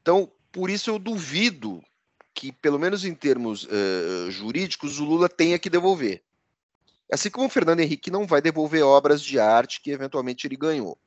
Então, 0.00 0.32
por 0.50 0.70
isso 0.70 0.90
eu 0.90 0.98
duvido 0.98 1.82
que, 2.34 2.50
pelo 2.50 2.78
menos 2.78 3.04
em 3.04 3.14
termos 3.14 3.64
uh, 3.64 4.30
jurídicos, 4.30 4.98
o 4.98 5.04
Lula 5.04 5.28
tenha 5.28 5.58
que 5.58 5.70
devolver. 5.70 6.24
Assim 7.12 7.28
como 7.28 7.46
o 7.46 7.50
Fernando 7.50 7.80
Henrique 7.80 8.10
não 8.10 8.26
vai 8.26 8.40
devolver 8.40 8.82
obras 8.82 9.20
de 9.20 9.38
arte 9.38 9.82
que 9.82 9.90
eventualmente 9.90 10.46
ele 10.46 10.56
ganhou. 10.56 10.98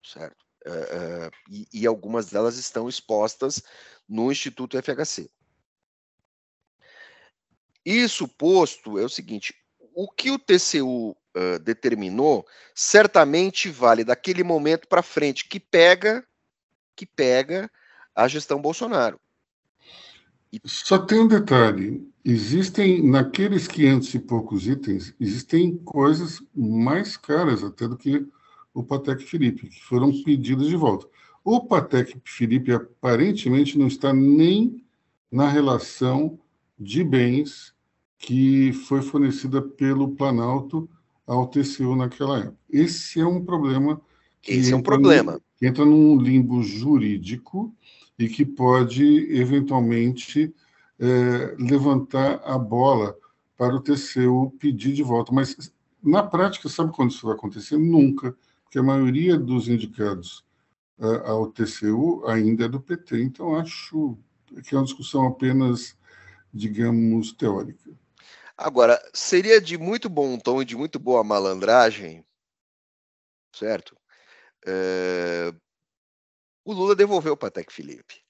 Certo? 0.00 0.46
Uh, 0.64 1.26
uh, 1.26 1.30
e, 1.50 1.66
e, 1.72 1.86
algumas 1.86 2.30
delas 2.30 2.56
estão 2.56 2.88
expostas 2.88 3.60
no 4.08 4.30
Instituto 4.30 4.80
FHC. 4.80 5.28
Isso 7.84 8.28
posto 8.28 8.96
é 8.96 9.04
o 9.04 9.08
seguinte: 9.08 9.54
o 9.92 10.08
que 10.08 10.30
o 10.30 10.38
TCU 10.38 11.10
uh, 11.10 11.58
determinou 11.60 12.46
certamente 12.72 13.68
vale 13.68 14.04
daquele 14.04 14.44
momento 14.44 14.86
para 14.86 15.02
frente, 15.02 15.48
que 15.48 15.58
pega, 15.58 16.24
que 16.94 17.06
pega 17.06 17.68
a 18.14 18.28
gestão 18.28 18.60
Bolsonaro. 18.60 19.20
Só 20.64 20.98
tem 20.98 21.20
um 21.20 21.28
detalhe: 21.28 22.08
existem, 22.26 23.00
naqueles 23.08 23.68
500 23.68 24.14
e 24.14 24.18
poucos 24.18 24.66
itens, 24.66 25.14
existem 25.20 25.76
coisas 25.76 26.42
mais 26.52 27.16
caras 27.16 27.62
até 27.62 27.86
do 27.86 27.96
que 27.96 28.26
o 28.74 28.82
Patek 28.82 29.22
Philippe, 29.22 29.68
que 29.68 29.80
foram 29.84 30.10
pedidas 30.24 30.66
de 30.66 30.74
volta. 30.76 31.06
O 31.44 31.60
Patek 31.64 32.20
Philippe 32.24 32.72
aparentemente 32.72 33.78
não 33.78 33.86
está 33.86 34.12
nem 34.12 34.84
na 35.30 35.48
relação 35.48 36.36
de 36.78 37.04
bens 37.04 37.72
que 38.18 38.72
foi 38.72 39.02
fornecida 39.02 39.62
pelo 39.62 40.08
Planalto 40.08 40.88
ao 41.24 41.46
TCU 41.46 41.94
naquela 41.94 42.40
época. 42.40 42.58
Esse 42.68 43.20
é 43.20 43.26
um 43.26 43.44
problema. 43.44 44.00
Esse 44.46 44.72
é 44.72 44.76
um 44.76 44.82
problema. 44.82 45.34
No, 45.34 45.42
que 45.56 45.66
entra 45.66 45.84
num 45.84 46.18
limbo 46.18 46.60
jurídico 46.62 47.72
e 48.18 48.28
que 48.28 48.44
pode, 48.44 49.04
eventualmente, 49.32 50.52
é, 50.98 51.54
levantar 51.58 52.40
a 52.44 52.58
bola 52.58 53.16
para 53.56 53.74
o 53.74 53.80
TCU 53.80 54.54
pedir 54.58 54.92
de 54.92 55.02
volta. 55.02 55.32
Mas, 55.32 55.72
na 56.02 56.22
prática, 56.22 56.68
sabe 56.68 56.92
quando 56.92 57.10
isso 57.10 57.26
vai 57.26 57.34
acontecer? 57.34 57.78
Nunca, 57.78 58.36
porque 58.62 58.78
a 58.78 58.82
maioria 58.82 59.38
dos 59.38 59.68
indicados 59.68 60.44
uh, 60.98 61.26
ao 61.26 61.50
TCU 61.50 62.24
ainda 62.26 62.64
é 62.66 62.68
do 62.68 62.80
PT. 62.80 63.22
Então, 63.22 63.56
acho 63.56 64.18
que 64.64 64.74
é 64.74 64.78
uma 64.78 64.84
discussão 64.84 65.26
apenas, 65.26 65.96
digamos, 66.52 67.32
teórica. 67.32 67.90
Agora, 68.56 69.00
seria 69.12 69.60
de 69.60 69.76
muito 69.76 70.08
bom 70.08 70.38
tom 70.38 70.62
e 70.62 70.64
de 70.64 70.76
muito 70.76 70.98
boa 70.98 71.22
malandragem, 71.22 72.24
certo? 73.54 73.96
É, 74.66 75.52
o 76.64 76.72
Lula 76.72 76.96
devolveu 76.96 77.34
o 77.34 77.36
Patek 77.36 77.72
Felipe. 77.72 78.24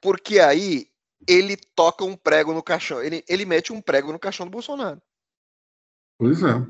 Porque 0.00 0.40
aí 0.40 0.91
ele 1.26 1.56
toca 1.74 2.04
um 2.04 2.16
prego 2.16 2.52
no 2.52 2.62
caixão, 2.62 3.02
ele, 3.02 3.24
ele 3.28 3.44
mete 3.44 3.72
um 3.72 3.80
prego 3.80 4.12
no 4.12 4.18
caixão 4.18 4.46
do 4.46 4.52
Bolsonaro. 4.52 5.00
Pois 6.18 6.42
é. 6.42 6.66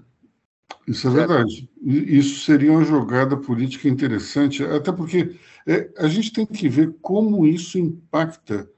Isso 0.86 1.06
é 1.06 1.10
verdade. 1.10 1.70
Isso 1.82 2.44
seria 2.44 2.72
uma 2.72 2.84
jogada 2.84 3.36
política 3.36 3.88
interessante, 3.88 4.64
até 4.64 4.90
porque 4.90 5.36
é, 5.66 5.90
a 5.98 6.08
gente 6.08 6.32
tem 6.32 6.46
que 6.46 6.68
ver 6.68 6.96
como 7.00 7.46
isso 7.46 7.78
impacta 7.78 8.68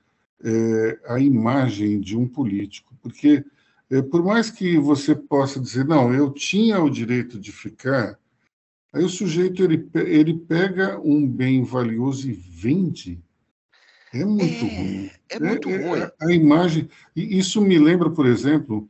é, 0.43 0.99
a 1.07 1.19
imagem 1.19 2.01
de 2.01 2.17
um 2.17 2.27
político. 2.27 2.95
Porque, 3.01 3.45
é, 3.91 4.03
por 4.03 4.23
mais 4.23 4.51
que 4.51 4.77
você 4.77 5.15
possa 5.15 5.61
dizer, 5.61 5.85
não, 5.85 6.13
eu 6.13 6.31
tinha 6.31 6.83
o 6.83 6.91
direito 6.91 7.39
de 7.39 7.53
ficar, 7.53 8.19
Aí 8.95 9.03
o 9.03 9.09
sujeito 9.09 9.65
ele, 9.65 9.91
ele 9.93 10.39
pega 10.39 11.01
um 11.01 11.29
bem 11.29 11.65
valioso 11.65 12.31
e 12.31 12.33
vende. 12.33 13.21
É 14.15 14.25
muito 14.25 14.65
é, 14.65 14.69
ruim. 14.69 15.11
É 15.29 15.39
muito 15.41 15.69
é, 15.69 15.77
ruim. 15.77 16.01
É, 16.01 16.13
a 16.21 16.33
imagem. 16.33 16.89
E 17.17 17.37
isso 17.39 17.61
me 17.61 17.79
lembra, 17.79 18.09
por 18.11 18.27
exemplo, 18.27 18.89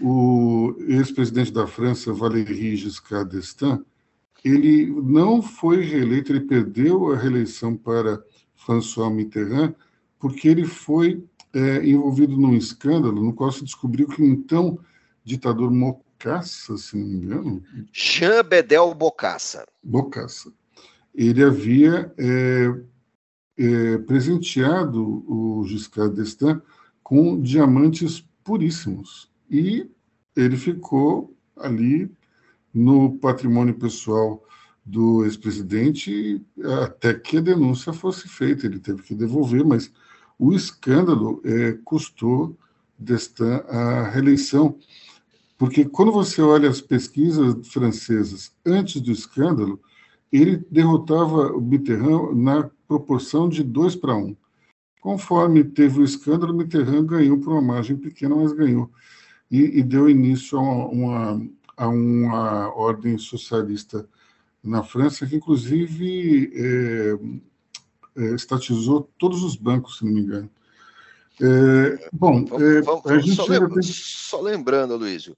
o 0.00 0.74
ex-presidente 0.86 1.52
da 1.52 1.66
França, 1.66 2.12
Valéry 2.12 2.76
Giscard 2.76 3.30
d'Estaing. 3.30 3.84
Ele 4.44 4.86
não 4.86 5.42
foi 5.42 5.84
reeleito, 5.84 6.32
ele 6.32 6.40
perdeu 6.40 7.12
a 7.12 7.16
reeleição 7.16 7.76
para 7.76 8.22
François 8.54 9.12
Mitterrand, 9.12 9.74
porque 10.18 10.48
ele 10.48 10.64
foi 10.64 11.24
é, 11.52 11.84
envolvido 11.84 12.36
num 12.36 12.54
escândalo 12.54 13.22
no 13.22 13.32
qual 13.32 13.52
se 13.52 13.64
descobriu 13.64 14.08
que 14.08 14.22
então 14.24 14.78
ditador 15.24 15.70
Bocassa, 16.22 16.76
se 16.76 16.96
não 16.96 17.06
me 17.06 17.16
engano. 17.16 17.64
Jean 17.92 18.44
Bedel 18.44 18.94
Bocassa. 18.94 19.66
Bocassa. 19.82 20.52
Ele 21.12 21.42
havia 21.42 22.12
é, 22.16 22.72
é, 23.56 23.98
presenteado 23.98 25.24
o 25.28 25.64
Giscard 25.66 26.14
d'Estaing 26.14 26.60
com 27.02 27.40
diamantes 27.40 28.26
puríssimos. 28.42 29.30
E 29.50 29.88
ele 30.34 30.56
ficou 30.56 31.36
ali 31.56 32.10
no 32.72 33.18
patrimônio 33.18 33.74
pessoal 33.74 34.42
do 34.84 35.24
ex-presidente 35.24 36.42
até 36.82 37.14
que 37.14 37.36
a 37.36 37.40
denúncia 37.40 37.92
fosse 37.92 38.28
feita. 38.28 38.66
Ele 38.66 38.78
teve 38.78 39.02
que 39.02 39.14
devolver, 39.14 39.64
mas 39.64 39.92
o 40.38 40.52
escândalo 40.52 41.40
é, 41.44 41.78
custou 41.84 42.56
Destin 42.98 43.60
a 43.68 44.08
reeleição. 44.08 44.78
Porque 45.58 45.84
quando 45.84 46.10
você 46.10 46.42
olha 46.42 46.68
as 46.68 46.80
pesquisas 46.80 47.68
francesas 47.68 48.52
antes 48.66 49.00
do 49.00 49.12
escândalo, 49.12 49.80
ele 50.32 50.64
derrotava 50.70 51.52
o 51.52 51.60
Mitterrand 51.60 52.34
na 52.34 52.70
proporção 52.92 53.48
de 53.48 53.62
2 53.62 53.96
para 53.96 54.14
1. 54.14 54.18
Um. 54.18 54.36
Conforme 55.00 55.64
teve 55.64 56.00
o 56.00 56.04
escândalo, 56.04 56.54
Mitterrand 56.54 57.06
ganhou 57.06 57.38
por 57.38 57.52
uma 57.52 57.62
margem 57.62 57.96
pequena, 57.96 58.36
mas 58.36 58.52
ganhou. 58.52 58.90
E, 59.50 59.78
e 59.78 59.82
deu 59.82 60.08
início 60.08 60.58
a 60.58 60.62
uma, 60.62 61.46
a 61.76 61.88
uma 61.88 62.74
ordem 62.74 63.18
socialista 63.18 64.08
na 64.62 64.82
França, 64.82 65.26
que 65.26 65.36
inclusive 65.36 66.52
é, 66.54 68.22
é, 68.22 68.34
estatizou 68.34 69.10
todos 69.18 69.42
os 69.42 69.56
bancos, 69.56 69.98
se 69.98 70.04
não 70.04 70.12
me 70.12 70.20
engano. 70.20 70.50
É, 71.40 72.08
bom, 72.12 72.44
vamos, 72.44 72.62
é, 72.62 72.80
vamos, 72.82 73.02
vamos, 73.02 73.34
só, 73.34 73.46
lembra, 73.46 73.68
tem... 73.70 73.82
só, 73.82 74.40
lembrando, 74.40 74.96
Luísio, 74.96 75.36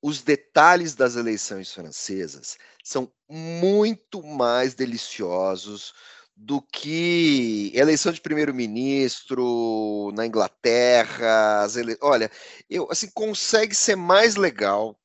os 0.00 0.22
detalhes 0.22 0.94
das 0.94 1.16
eleições 1.16 1.72
francesas 1.72 2.58
são 2.84 3.10
muito 3.28 4.22
mais 4.22 4.74
deliciosos 4.74 5.92
do 6.36 6.60
que 6.60 7.70
eleição 7.74 8.12
de 8.12 8.20
primeiro-ministro 8.20 10.10
na 10.14 10.26
Inglaterra. 10.26 11.66
Ele... 11.76 11.96
Olha, 12.00 12.30
eu 12.68 12.88
assim 12.90 13.10
consegue 13.14 13.74
ser 13.74 13.96
mais 13.96 14.36
legal, 14.36 14.98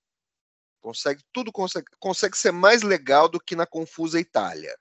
consegue 0.82 1.22
tudo 1.32 1.52
consegue, 1.52 1.88
consegue 2.00 2.38
ser 2.38 2.52
mais 2.52 2.82
legal 2.82 3.30
do 3.30 3.40
que 3.40 3.56
na 3.56 3.66
confusa 3.66 4.20
Itália. 4.20 4.76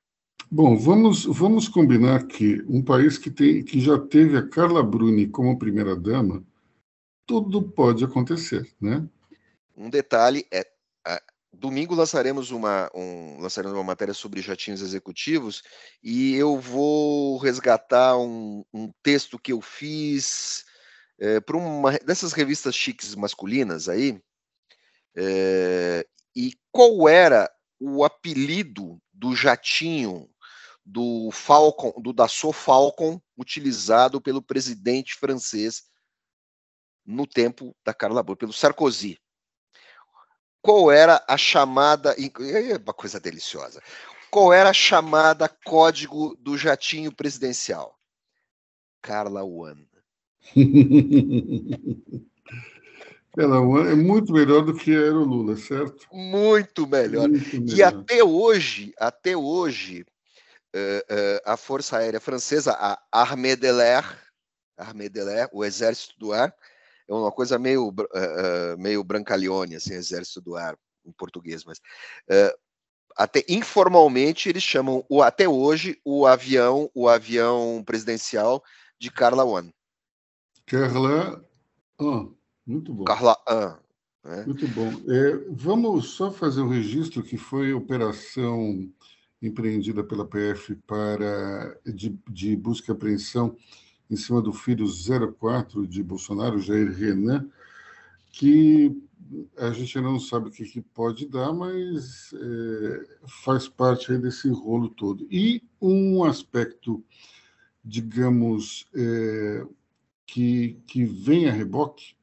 Bom, 0.50 0.76
vamos 0.76 1.25
vamos 1.25 1.69
combinar 1.69 2.26
que 2.26 2.62
um 2.69 2.83
país 2.83 3.19
que 3.19 3.31
tem 3.31 3.65
que 3.65 3.81
já 3.81 3.99
teve 3.99 4.37
a 4.37 4.49
Carla 4.49 4.83
Bruni 4.83 5.26
como 5.26 5.59
primeira 5.59 5.97
dama, 5.97 6.45
tudo 7.26 7.61
pode 7.62 8.05
acontecer, 8.05 8.73
né? 8.81 9.05
Um 9.76 9.91
detalhe 9.91 10.47
é 10.50 10.75
domingo 11.57 11.95
lançaremos 11.95 12.51
uma, 12.51 12.91
um, 12.95 13.41
lançaremos 13.41 13.77
uma 13.77 13.85
matéria 13.85 14.15
sobre 14.15 14.43
jatinhos 14.43 14.83
executivos 14.83 15.63
e 16.03 16.35
eu 16.35 16.59
vou 16.61 17.39
resgatar 17.39 18.17
um, 18.17 18.65
um 18.73 18.93
texto 19.03 19.39
que 19.39 19.53
eu 19.53 19.61
fiz 19.61 20.65
é, 21.19 21.41
para 21.41 21.57
uma 21.57 21.93
dessas 21.99 22.33
revistas 22.33 22.75
chiques 22.75 23.15
masculinas 23.15 23.89
aí. 23.89 24.21
É, 25.17 26.07
e 26.35 26.53
qual 26.71 27.09
era 27.09 27.51
o 27.81 28.05
apelido 28.05 29.01
do 29.13 29.35
jatinho 29.35 30.29
do 30.85 31.31
Falcon, 31.33 31.93
do 32.01 32.13
Dassault 32.13 32.57
Falcon, 32.57 33.21
utilizado 33.37 34.21
pelo 34.21 34.43
presidente 34.43 35.15
francês 35.15 35.85
no 37.05 37.27
tempo 37.27 37.75
da 37.85 37.95
Carla 37.95 38.23
Bruni, 38.23 38.39
pelo 38.39 38.53
Sarkozy 38.53 39.19
qual 40.66 40.90
era 40.90 41.25
a 41.28 41.37
chamada. 41.37 42.14
Uma 42.85 42.92
coisa 42.92 43.20
deliciosa. 43.20 43.80
Qual 44.28 44.52
era 44.52 44.70
a 44.70 44.75
chamada 44.75 45.49
código 45.49 46.37
do 46.40 46.58
jatinho 46.58 47.12
presidencial? 47.12 47.96
Carla 49.00 49.44
One. 49.44 49.88
Carla 53.37 53.61
One 53.61 53.92
é 53.92 53.94
muito 53.94 54.32
melhor 54.32 54.64
do 54.64 54.75
que 54.75 54.92
era 54.92 55.14
o 55.14 55.23
Lula, 55.23 55.56
certo? 55.56 56.08
Muito 56.12 56.85
melhor. 56.87 57.28
Muito 57.28 57.61
melhor. 57.61 57.76
E 57.76 57.82
até 57.82 58.25
hoje, 58.25 58.92
até 58.99 59.37
hoje, 59.37 60.04
uh, 60.75 61.14
uh, 61.14 61.40
a 61.44 61.56
Força 61.56 61.99
Aérea 61.99 62.18
Francesa, 62.18 62.73
a 62.73 63.00
Armée 63.12 63.54
de 63.54 63.70
l'Air, 63.70 64.04
Armée 64.76 65.09
de 65.09 65.22
l'Air, 65.22 65.48
o 65.52 65.64
Exército 65.64 66.18
do 66.18 66.33
Ar, 66.33 66.52
é 67.09 67.14
uma 67.14 67.33
coisa 67.33 67.59
meio, 67.59 67.88
uh, 67.88 68.79
meio 68.79 69.03
brancaleone, 69.05 69.77
assim, 69.77 69.95
exército 69.95 70.40
do 70.40 70.57
ar 70.57 70.77
em 71.05 71.12
português, 71.12 71.64
mas 71.64 71.79
uh, 71.79 72.59
até 73.16 73.45
informalmente 73.49 74.49
eles 74.49 74.62
chamam 74.62 75.05
o, 75.09 75.23
até 75.23 75.49
hoje 75.49 75.99
o 76.05 76.27
avião, 76.27 76.90
o 76.95 77.09
avião 77.09 77.83
presidencial 77.85 78.62
de 78.99 79.11
Carla 79.11 79.45
One. 79.45 79.73
Carla 80.66 81.45
One, 81.99 82.37
muito 82.66 82.92
bom. 82.92 83.05
Carla 83.05 83.37
One. 83.49 83.87
Né? 84.27 84.45
Muito 84.45 84.66
bom. 84.69 84.90
É, 85.09 85.37
vamos 85.51 86.11
só 86.11 86.33
fazer 86.33 86.61
o 86.61 86.69
registro 86.69 87.23
que 87.23 87.37
foi 87.37 87.73
operação 87.73 88.90
empreendida 89.40 90.03
pela 90.03 90.27
PF 90.27 90.75
para 90.87 91.79
de, 91.85 92.19
de 92.29 92.57
busca 92.57 92.90
e 92.90 92.95
apreensão 92.95 93.57
em 94.11 94.16
cima 94.16 94.40
do 94.40 94.53
filho 94.53 94.87
04 94.87 95.87
de 95.87 96.03
Bolsonaro, 96.03 96.61
Jair 96.61 96.92
Renan, 96.92 97.49
que 98.31 98.97
a 99.57 99.71
gente 99.71 99.97
ainda 99.99 100.11
não 100.11 100.21
sabe 100.21 100.49
o 100.49 100.53
que, 100.53 100.64
que 100.64 100.81
pode 100.81 101.27
dar, 101.27 101.53
mas 101.53 102.33
é, 102.35 103.07
faz 103.45 103.69
parte 103.69 104.16
desse 104.19 104.49
rolo 104.49 104.88
todo. 104.88 105.27
E 105.31 105.62
um 105.81 106.23
aspecto, 106.25 107.03
digamos, 107.85 108.87
é, 108.95 109.66
que, 110.27 110.79
que 110.87 111.05
vem 111.05 111.49
a 111.49 111.53
reboque 111.53 112.14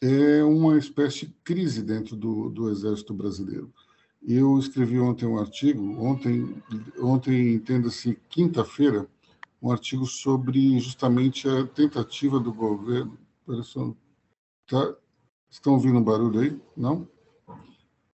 é 0.00 0.42
uma 0.44 0.78
espécie 0.78 1.26
de 1.26 1.34
crise 1.42 1.82
dentro 1.82 2.14
do, 2.14 2.48
do 2.50 2.70
Exército 2.70 3.12
Brasileiro. 3.12 3.72
Eu 4.26 4.58
escrevi 4.58 4.98
ontem 4.98 5.26
um 5.26 5.38
artigo, 5.38 5.82
ontem, 6.00 6.62
ontem 6.98 7.54
entenda-se 7.54 8.18
quinta-feira, 8.28 9.08
um 9.60 9.70
artigo 9.70 10.06
sobre 10.06 10.78
justamente 10.78 11.48
a 11.48 11.66
tentativa 11.66 12.38
do 12.38 12.52
governo. 12.52 13.18
Tá, 14.66 14.94
estão 15.50 15.74
ouvindo 15.74 15.98
um 15.98 16.04
barulho 16.04 16.40
aí? 16.40 16.60
Não? 16.76 17.08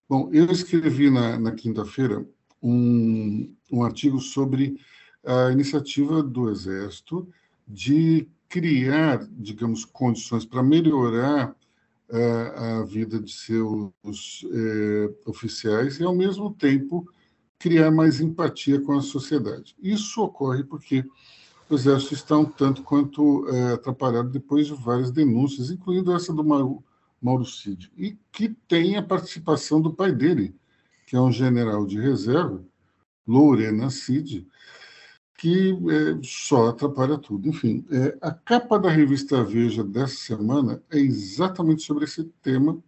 Bom, 0.08 0.30
eu 0.32 0.46
escrevi 0.46 1.10
na, 1.10 1.38
na 1.38 1.52
quinta-feira 1.52 2.26
um, 2.62 3.54
um 3.70 3.82
artigo 3.82 4.20
sobre 4.20 4.78
a 5.24 5.50
iniciativa 5.50 6.22
do 6.22 6.50
Exército 6.50 7.28
de 7.66 8.28
criar, 8.48 9.26
digamos, 9.32 9.84
condições 9.84 10.44
para 10.44 10.62
melhorar 10.62 11.56
a, 12.10 12.78
a 12.80 12.84
vida 12.84 13.18
de 13.18 13.32
seus 13.32 14.44
é, 14.52 15.14
oficiais 15.26 15.98
e, 15.98 16.04
ao 16.04 16.14
mesmo 16.14 16.52
tempo, 16.54 17.08
criar 17.58 17.90
mais 17.90 18.20
empatia 18.20 18.80
com 18.80 18.92
a 18.92 19.02
sociedade. 19.02 19.74
Isso 19.82 20.22
ocorre 20.22 20.62
porque 20.62 21.04
o 21.74 21.76
Exército 21.76 22.14
está 22.14 22.38
um 22.38 22.44
tanto 22.44 22.82
quanto 22.82 23.48
é, 23.48 23.72
atrapalhado 23.72 24.30
depois 24.30 24.68
de 24.68 24.74
várias 24.74 25.10
denúncias, 25.10 25.70
incluindo 25.70 26.14
essa 26.14 26.32
do 26.32 26.44
Mauro, 26.44 26.84
Mauro 27.20 27.44
Cid, 27.44 27.90
e 27.98 28.16
que 28.30 28.48
tem 28.68 28.96
a 28.96 29.02
participação 29.02 29.80
do 29.80 29.92
pai 29.92 30.12
dele, 30.12 30.54
que 31.04 31.16
é 31.16 31.20
um 31.20 31.32
general 31.32 31.84
de 31.84 32.00
reserva, 32.00 32.64
Lorena 33.26 33.90
Cid, 33.90 34.46
que 35.36 35.72
é, 35.72 36.20
só 36.22 36.68
atrapalha 36.68 37.18
tudo. 37.18 37.48
Enfim, 37.48 37.84
é, 37.90 38.16
a 38.20 38.30
capa 38.30 38.78
da 38.78 38.88
revista 38.88 39.42
Veja 39.42 39.82
dessa 39.82 40.14
semana 40.14 40.80
é 40.90 40.98
exatamente 40.98 41.82
sobre 41.82 42.04
esse 42.04 42.22
tema, 42.40 42.78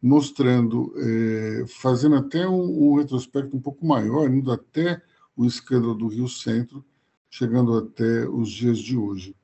mostrando, 0.00 0.94
é, 0.96 1.66
fazendo 1.66 2.16
até 2.16 2.48
um, 2.48 2.92
um, 2.92 2.96
retrospecto 2.96 3.54
um 3.54 3.60
pouco 3.60 3.86
maior, 3.86 4.28
indo 4.30 4.50
até 4.50 5.02
o 5.36 5.44
escândalo 5.44 5.94
do 5.94 6.08
Rio 6.08 6.28
Centro, 6.28 6.82
chegando 7.32 7.78
até 7.78 8.28
os 8.28 8.50
dias 8.50 8.78
de 8.78 8.94
hoje. 8.94 9.34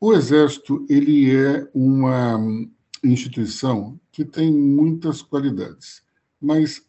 O 0.00 0.12
Exército 0.12 0.84
ele 0.90 1.34
é 1.34 1.70
uma 1.72 2.36
instituição 3.04 3.98
que 4.10 4.24
tem 4.24 4.52
muitas 4.52 5.22
qualidades, 5.22 6.02
mas 6.40 6.84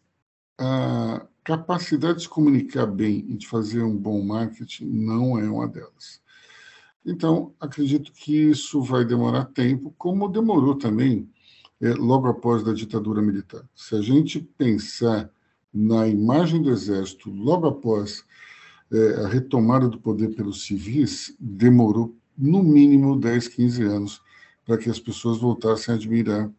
a 0.57 1.25
capacidade 1.43 2.21
de 2.21 2.29
comunicar 2.29 2.87
bem 2.87 3.23
e 3.29 3.37
de 3.37 3.47
fazer 3.47 3.83
um 3.83 3.95
bom 3.95 4.21
marketing 4.23 4.85
não 4.85 5.37
é 5.37 5.47
uma 5.47 5.67
delas. 5.67 6.19
Então, 7.05 7.53
acredito 7.59 8.11
que 8.11 8.35
isso 8.49 8.81
vai 8.81 9.05
demorar 9.05 9.45
tempo, 9.45 9.93
como 9.95 10.27
demorou 10.27 10.75
também 10.75 11.29
é, 11.79 11.93
logo 11.93 12.27
após 12.27 12.67
a 12.67 12.73
ditadura 12.73 13.21
militar. 13.21 13.63
Se 13.75 13.95
a 13.95 14.01
gente 14.01 14.39
pensar 14.39 15.31
na 15.71 16.07
imagem 16.07 16.61
do 16.61 16.71
Exército 16.71 17.29
logo 17.29 17.67
após 17.67 18.25
é, 18.91 19.23
a 19.23 19.27
retomada 19.27 19.87
do 19.87 19.99
poder 19.99 20.35
pelos 20.35 20.63
civis, 20.63 21.35
demorou 21.39 22.15
no 22.37 22.63
mínimo 22.63 23.19
10, 23.19 23.47
15 23.49 23.83
anos 23.83 24.21
para 24.65 24.77
que 24.77 24.89
as 24.89 24.99
pessoas 24.99 25.39
voltassem 25.39 25.93
a 25.93 25.97
admirar 25.97 26.49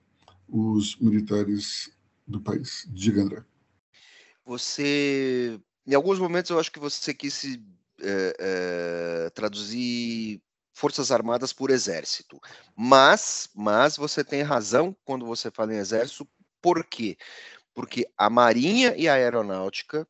os 0.49 0.97
militares 0.97 1.91
do 2.27 2.41
país. 2.41 2.87
Diga, 2.89 3.23
André. 3.23 3.43
Você, 4.45 5.61
em 5.87 5.95
alguns 5.95 6.19
momentos, 6.19 6.51
eu 6.51 6.59
acho 6.59 6.73
que 6.73 6.79
você 6.79 7.15
quis 7.15 7.35
se, 7.35 7.63
é, 8.01 8.37
é, 8.39 9.31
traduzir 9.31 10.43
Forças 10.73 11.13
Armadas 11.13 11.53
por 11.53 11.71
Exército. 11.71 12.41
Mas, 12.77 13.49
mas 13.55 13.97
você 13.97 14.25
tem 14.25 14.43
razão 14.43 14.97
quando 15.05 15.25
você 15.27 15.51
fala 15.51 15.75
em 15.75 15.79
Exército, 15.79 16.27
por 16.61 16.85
quê? 16.85 17.17
porque 17.75 18.07
a 18.17 18.29
Marinha 18.29 18.95
e 18.97 19.09
a 19.09 19.15
Aeronáutica 19.15 20.07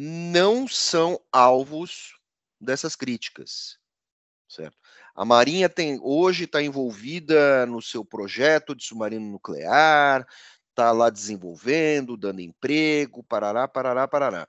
não 0.00 0.68
são 0.68 1.20
alvos 1.32 2.16
dessas 2.60 2.94
críticas, 2.94 3.80
certo? 4.48 4.78
A 5.12 5.24
Marinha 5.24 5.68
tem 5.68 5.98
hoje 6.00 6.44
está 6.44 6.62
envolvida 6.62 7.66
no 7.66 7.82
seu 7.82 8.04
projeto 8.04 8.76
de 8.76 8.84
submarino 8.84 9.28
nuclear, 9.28 10.24
está 10.70 10.92
lá 10.92 11.10
desenvolvendo, 11.10 12.16
dando 12.16 12.40
emprego, 12.40 13.24
parará, 13.24 13.66
parará, 13.66 14.06
parará. 14.06 14.46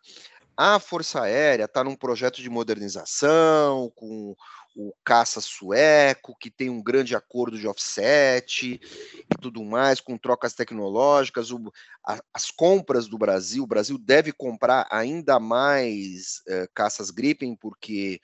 A 0.55 0.79
Força 0.79 1.23
Aérea 1.23 1.65
está 1.65 1.83
num 1.83 1.95
projeto 1.95 2.43
de 2.43 2.49
modernização 2.49 3.91
com 3.95 4.35
o 4.75 4.93
caça 5.03 5.41
sueco, 5.41 6.35
que 6.39 6.49
tem 6.49 6.69
um 6.69 6.81
grande 6.81 7.15
acordo 7.15 7.57
de 7.57 7.67
offset 7.67 8.79
e 8.79 9.41
tudo 9.41 9.63
mais, 9.63 9.99
com 9.99 10.17
trocas 10.17 10.53
tecnológicas. 10.53 11.51
O, 11.51 11.71
a, 12.05 12.21
as 12.33 12.51
compras 12.51 13.07
do 13.07 13.17
Brasil, 13.17 13.63
o 13.63 13.67
Brasil 13.67 13.97
deve 13.97 14.31
comprar 14.31 14.87
ainda 14.89 15.39
mais 15.39 16.41
uh, 16.47 16.69
caças 16.73 17.09
Gripen, 17.09 17.55
porque 17.55 18.21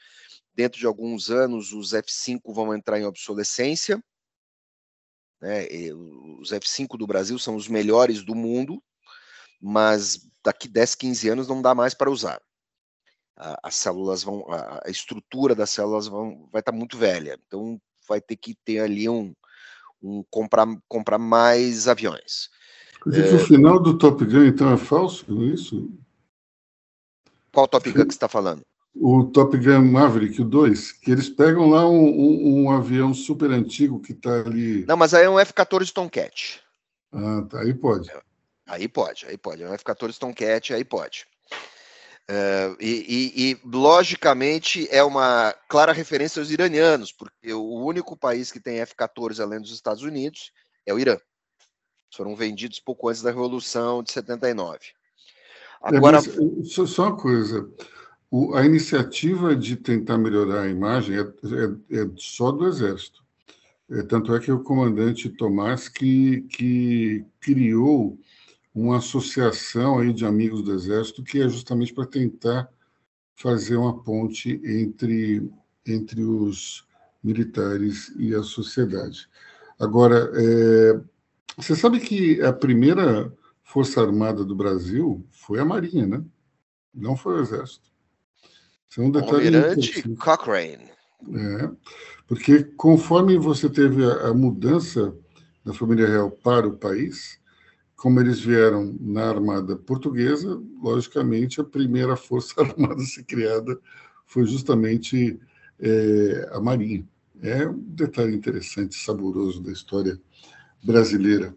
dentro 0.53 0.79
de 0.79 0.85
alguns 0.85 1.29
anos 1.29 1.73
os 1.73 1.91
F5 1.91 2.53
vão 2.53 2.73
entrar 2.73 2.99
em 2.99 3.05
obsolescência. 3.05 4.01
Né? 5.41 5.67
os 6.39 6.51
F5 6.51 6.97
do 6.97 7.05
Brasil 7.05 7.37
são 7.37 7.55
os 7.55 7.67
melhores 7.67 8.23
do 8.23 8.33
mundo, 8.33 8.81
mas 9.61 10.27
daqui 10.43 10.67
10, 10.67 10.95
15 10.95 11.29
anos 11.29 11.47
não 11.47 11.61
dá 11.61 11.75
mais 11.75 11.93
para 11.93 12.09
usar 12.09 12.41
as 13.35 13.75
células 13.75 14.23
vão, 14.23 14.45
a, 14.49 14.89
estrutura 14.89 15.53
das 15.53 15.69
células 15.69 16.07
vão, 16.07 16.47
vai 16.51 16.61
estar 16.61 16.71
tá 16.71 16.77
muito 16.77 16.97
velha. 16.97 17.37
Então 17.45 17.79
vai 18.07 18.21
ter 18.21 18.35
que 18.35 18.55
ter 18.63 18.79
ali 18.79 19.09
um, 19.09 19.33
um 20.01 20.23
comprar, 20.29 20.67
comprar 20.87 21.17
mais 21.17 21.87
aviões. 21.87 22.49
É... 23.07 23.35
O 23.35 23.39
final 23.39 23.79
do 23.79 23.97
Top 23.97 24.23
Gun, 24.23 24.45
então, 24.45 24.71
é 24.71 24.77
falso, 24.77 25.25
é 25.29 25.45
isso? 25.53 25.91
Qual 27.51 27.67
Top 27.67 27.89
Gun 27.89 28.05
que 28.05 28.13
você 28.13 28.17
está 28.17 28.27
falando? 28.27 28.63
O 28.95 29.25
Top 29.25 29.57
Gun 29.57 29.91
Maverick, 29.91 30.41
o 30.41 30.45
2, 30.45 30.93
que 30.93 31.11
eles 31.11 31.29
pegam 31.29 31.69
lá 31.69 31.87
um, 31.87 32.05
um, 32.05 32.63
um 32.63 32.71
avião 32.71 33.13
super 33.13 33.51
antigo 33.51 33.99
que 33.99 34.13
está 34.13 34.39
ali. 34.39 34.85
Não, 34.85 34.95
mas 34.95 35.13
aí 35.13 35.25
é 35.25 35.29
um 35.29 35.39
F-14 35.39 35.91
Tomcat. 35.91 36.61
Ah, 37.11 37.45
tá, 37.49 37.61
aí 37.61 37.73
pode. 37.73 38.09
Aí 38.65 38.87
pode, 38.87 39.25
aí 39.25 39.37
pode. 39.37 39.63
É 39.63 39.69
um 39.69 39.73
F-14 39.73 40.17
Tomcat, 40.17 40.73
aí 40.73 40.85
pode. 40.85 41.27
Uh, 42.29 42.75
e, 42.79 43.05
e, 43.07 43.51
e, 43.51 43.59
logicamente, 43.63 44.87
é 44.89 45.03
uma 45.03 45.53
clara 45.69 45.93
referência 45.93 46.39
aos 46.39 46.49
iranianos, 46.49 47.11
porque 47.11 47.53
o 47.53 47.85
único 47.85 48.17
país 48.17 48.51
que 48.51 48.59
tem 48.59 48.79
F-14 48.79 49.39
além 49.39 49.61
dos 49.61 49.71
Estados 49.71 50.01
Unidos 50.01 50.51
é 50.85 50.93
o 50.93 50.99
Irã. 50.99 51.17
Foram 52.15 52.35
vendidos 52.35 52.79
pouco 52.79 53.09
antes 53.09 53.21
da 53.21 53.29
Revolução 53.29 54.01
de 54.01 54.11
79. 54.11 54.79
Agora. 55.81 56.17
É, 56.17 56.63
só, 56.63 56.85
só 56.85 57.09
uma 57.09 57.17
coisa. 57.17 57.69
O, 58.31 58.55
a 58.55 58.65
iniciativa 58.65 59.55
de 59.55 59.75
tentar 59.75 60.17
melhorar 60.17 60.63
a 60.63 60.69
imagem 60.69 61.17
é, 61.17 61.21
é, 61.21 62.01
é 62.01 62.09
só 62.15 62.51
do 62.51 62.67
Exército. 62.67 63.23
É, 63.91 64.01
tanto 64.01 64.33
é 64.33 64.39
que 64.39 64.51
o 64.51 64.63
comandante 64.63 65.29
Tomás 65.29 65.87
que, 65.87 66.41
que 66.49 67.23
criou 67.39 68.17
uma 68.75 68.97
associação 68.97 69.99
aí 69.99 70.11
de 70.11 70.25
amigos 70.25 70.61
do 70.61 70.73
Exército 70.73 71.23
que 71.23 71.41
é 71.41 71.47
justamente 71.47 71.93
para 71.93 72.05
tentar 72.05 72.69
fazer 73.33 73.77
uma 73.77 74.03
ponte 74.03 74.61
entre, 74.65 75.49
entre 75.85 76.21
os 76.21 76.85
militares 77.23 78.13
e 78.17 78.35
a 78.35 78.43
sociedade. 78.43 79.29
Agora, 79.79 80.29
é, 80.35 81.01
você 81.57 81.73
sabe 81.73 82.01
que 82.01 82.41
a 82.41 82.51
primeira 82.51 83.33
Força 83.63 84.01
Armada 84.01 84.43
do 84.43 84.55
Brasil 84.55 85.25
foi 85.31 85.59
a 85.59 85.65
Marinha, 85.65 86.05
né? 86.05 86.23
Não 86.93 87.15
foi 87.15 87.35
o 87.35 87.41
Exército. 87.41 87.89
Isso 88.89 89.01
é 89.01 89.03
um 89.03 89.11
detalhe. 89.11 89.47
Almirante 89.47 90.15
Cochrane. 90.15 90.91
É, 91.33 91.69
porque 92.27 92.63
conforme 92.63 93.37
você 93.37 93.69
teve 93.69 94.05
a, 94.05 94.27
a 94.27 94.33
mudança 94.33 95.15
da 95.63 95.73
família 95.73 96.07
real 96.07 96.29
para 96.29 96.67
o 96.67 96.77
país, 96.77 97.39
como 98.05 98.19
eles 98.19 98.39
vieram 98.39 98.95
na 99.01 99.27
Armada 99.27 99.75
Portuguesa, 99.75 100.61
logicamente 100.79 101.59
a 101.59 101.63
primeira 101.63 102.15
força 102.15 102.53
armada 102.61 103.01
a 103.01 103.05
ser 103.05 103.23
criada 103.23 103.79
foi 104.27 104.45
justamente 104.45 105.39
é, 105.79 106.49
a 106.51 106.59
Marinha. 106.59 107.03
É 107.41 107.67
um 107.67 107.79
detalhe 107.79 108.35
interessante, 108.35 108.93
saboroso 108.93 109.59
da 109.59 109.71
história 109.71 110.21
brasileira. 110.83 111.55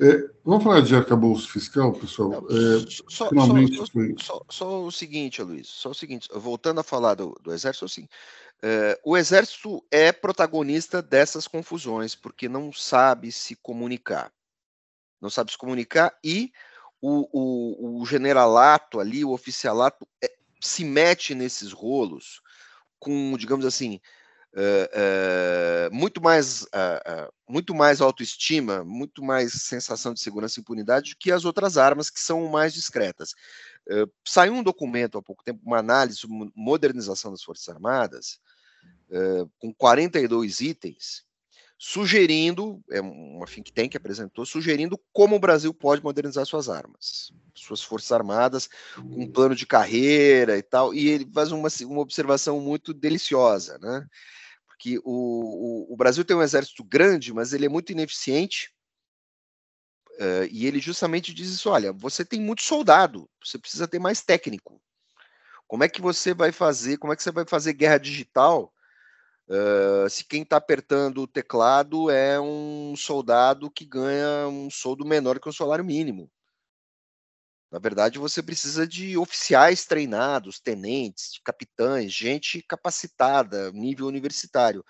É, 0.00 0.26
vamos 0.42 0.64
falar 0.64 0.80
de 0.80 0.96
arcabouço 0.96 1.52
fiscal, 1.52 1.92
pessoal? 1.92 2.46
É, 2.48 2.86
só, 3.06 3.28
finalmente 3.28 3.76
só, 3.76 3.86
foi... 3.88 4.14
só, 4.18 4.42
só, 4.48 4.82
o 4.82 4.90
seguinte, 4.90 5.42
Luiz, 5.42 5.68
só 5.68 5.90
o 5.90 5.94
seguinte, 5.94 6.30
voltando 6.34 6.80
a 6.80 6.82
falar 6.82 7.12
do, 7.12 7.38
do 7.44 7.52
Exército, 7.52 7.84
assim, 7.84 8.08
é, 8.62 8.98
o 9.04 9.18
Exército 9.18 9.84
é 9.90 10.12
protagonista 10.12 11.02
dessas 11.02 11.46
confusões, 11.46 12.14
porque 12.14 12.48
não 12.48 12.72
sabe 12.72 13.30
se 13.30 13.54
comunicar 13.54 14.32
não 15.20 15.30
sabe 15.30 15.52
se 15.52 15.58
comunicar, 15.58 16.16
e 16.24 16.52
o, 17.00 17.28
o, 17.32 18.00
o 18.00 18.06
generalato 18.06 19.00
ali, 19.00 19.24
o 19.24 19.32
oficialato, 19.32 20.06
é, 20.22 20.30
se 20.60 20.84
mete 20.84 21.34
nesses 21.34 21.72
rolos 21.72 22.42
com, 22.98 23.36
digamos 23.36 23.64
assim, 23.64 24.00
Uh, 24.52 25.88
uh, 25.88 25.94
muito 25.94 26.20
mais 26.20 26.62
uh, 26.62 27.32
muito 27.48 27.72
mais 27.72 28.00
autoestima, 28.00 28.82
muito 28.82 29.22
mais 29.22 29.52
sensação 29.52 30.12
de 30.12 30.18
segurança 30.18 30.58
e 30.58 30.60
impunidade 30.60 31.10
do 31.10 31.16
que 31.16 31.30
as 31.30 31.44
outras 31.44 31.78
armas 31.78 32.10
que 32.10 32.18
são 32.18 32.48
mais 32.48 32.74
discretas. 32.74 33.32
saiu 34.26 34.54
um 34.54 34.62
documento 34.62 35.18
há 35.18 35.22
pouco 35.22 35.44
tempo, 35.44 35.60
uma 35.64 35.78
análise 35.78 36.18
sobre 36.18 36.50
modernização 36.54 37.30
das 37.30 37.44
Forças 37.44 37.68
Armadas, 37.68 38.40
com 39.58 39.72
42 39.72 40.60
itens, 40.60 41.24
sugerindo, 41.82 42.84
é 42.90 43.00
uma 43.00 43.46
think 43.46 43.72
tank 43.72 43.92
que 43.92 43.96
apresentou, 43.96 44.44
sugerindo 44.44 45.00
como 45.14 45.36
o 45.36 45.40
Brasil 45.40 45.72
pode 45.72 46.04
modernizar 46.04 46.44
suas 46.44 46.68
armas, 46.68 47.32
suas 47.54 47.82
forças 47.82 48.12
armadas, 48.12 48.68
com 48.94 49.22
um 49.22 49.32
plano 49.32 49.54
de 49.56 49.66
carreira 49.66 50.58
e 50.58 50.62
tal, 50.62 50.92
e 50.92 51.08
ele 51.08 51.26
faz 51.32 51.50
uma, 51.50 51.68
uma 51.86 52.00
observação 52.02 52.60
muito 52.60 52.92
deliciosa, 52.92 53.78
né? 53.78 54.06
Porque 54.66 54.98
o, 54.98 55.86
o, 55.88 55.94
o 55.94 55.96
Brasil 55.96 56.22
tem 56.22 56.36
um 56.36 56.42
exército 56.42 56.84
grande, 56.84 57.32
mas 57.32 57.54
ele 57.54 57.64
é 57.64 57.68
muito 57.70 57.92
ineficiente, 57.92 58.70
uh, 60.18 60.44
e 60.50 60.66
ele 60.66 60.80
justamente 60.80 61.32
diz 61.32 61.48
isso, 61.48 61.70
olha, 61.70 61.94
você 61.94 62.26
tem 62.26 62.42
muito 62.42 62.60
soldado, 62.60 63.26
você 63.42 63.58
precisa 63.58 63.88
ter 63.88 63.98
mais 63.98 64.20
técnico. 64.20 64.82
Como 65.66 65.82
é 65.82 65.88
que 65.88 66.02
você 66.02 66.34
vai 66.34 66.52
fazer, 66.52 66.98
como 66.98 67.14
é 67.14 67.16
que 67.16 67.22
você 67.22 67.32
vai 67.32 67.46
fazer 67.46 67.72
guerra 67.72 67.96
digital 67.96 68.70
Uh, 69.50 70.08
se 70.08 70.24
quem 70.24 70.42
está 70.42 70.58
apertando 70.58 71.22
o 71.22 71.26
teclado 71.26 72.08
é 72.08 72.40
um 72.40 72.94
soldado 72.96 73.68
que 73.68 73.84
ganha 73.84 74.46
um 74.46 74.70
soldo 74.70 75.04
menor 75.04 75.40
que 75.40 75.48
o 75.48 75.52
salário 75.52 75.84
mínimo. 75.84 76.30
Na 77.68 77.80
verdade, 77.80 78.16
você 78.16 78.40
precisa 78.40 78.86
de 78.86 79.18
oficiais 79.18 79.84
treinados, 79.84 80.60
tenentes, 80.60 81.40
capitães, 81.44 82.12
gente 82.12 82.62
capacitada, 82.62 83.72
nível 83.72 84.06
universitário. 84.06 84.84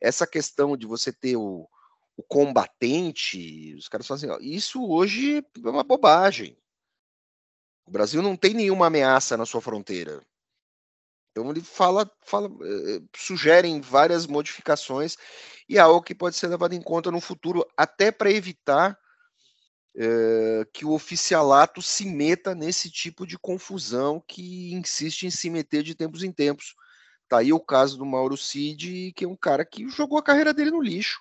Essa 0.00 0.26
questão 0.26 0.78
de 0.78 0.86
você 0.86 1.12
ter 1.12 1.36
o, 1.36 1.68
o 2.16 2.22
combatente, 2.22 3.74
os 3.74 3.86
caras 3.86 4.06
falam 4.06 4.18
assim, 4.18 4.30
ó, 4.30 4.38
isso 4.40 4.82
hoje 4.82 5.44
é 5.62 5.68
uma 5.68 5.84
bobagem. 5.84 6.56
O 7.86 7.90
Brasil 7.90 8.22
não 8.22 8.34
tem 8.34 8.54
nenhuma 8.54 8.86
ameaça 8.86 9.36
na 9.36 9.44
sua 9.44 9.60
fronteira. 9.60 10.24
Então 11.36 11.50
ele 11.50 11.60
fala, 11.60 12.10
fala 12.22 12.48
eh, 12.62 13.02
sugerem 13.14 13.78
várias 13.78 14.26
modificações 14.26 15.18
e 15.68 15.76
é 15.76 15.80
algo 15.80 16.00
que 16.00 16.14
pode 16.14 16.34
ser 16.34 16.46
levado 16.46 16.72
em 16.72 16.80
conta 16.80 17.10
no 17.10 17.20
futuro, 17.20 17.62
até 17.76 18.10
para 18.10 18.30
evitar 18.30 18.98
eh, 19.94 20.66
que 20.72 20.86
o 20.86 20.92
oficialato 20.92 21.82
se 21.82 22.06
meta 22.06 22.54
nesse 22.54 22.90
tipo 22.90 23.26
de 23.26 23.38
confusão 23.38 24.18
que 24.26 24.72
insiste 24.72 25.24
em 25.26 25.30
se 25.30 25.50
meter 25.50 25.82
de 25.82 25.94
tempos 25.94 26.22
em 26.22 26.32
tempos. 26.32 26.74
Tá 27.28 27.40
aí 27.40 27.52
o 27.52 27.60
caso 27.60 27.98
do 27.98 28.06
Mauro 28.06 28.36
Cid, 28.38 29.12
que 29.12 29.26
é 29.26 29.28
um 29.28 29.36
cara 29.36 29.62
que 29.62 29.86
jogou 29.90 30.16
a 30.16 30.22
carreira 30.22 30.54
dele 30.54 30.70
no 30.70 30.80
lixo. 30.80 31.20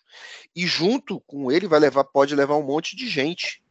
E 0.56 0.66
junto 0.66 1.20
com 1.28 1.52
ele 1.52 1.68
vai 1.68 1.80
levar, 1.80 2.06
pode 2.06 2.34
levar 2.34 2.56
um 2.56 2.64
monte 2.64 2.96
de 2.96 3.10
gente. 3.10 3.62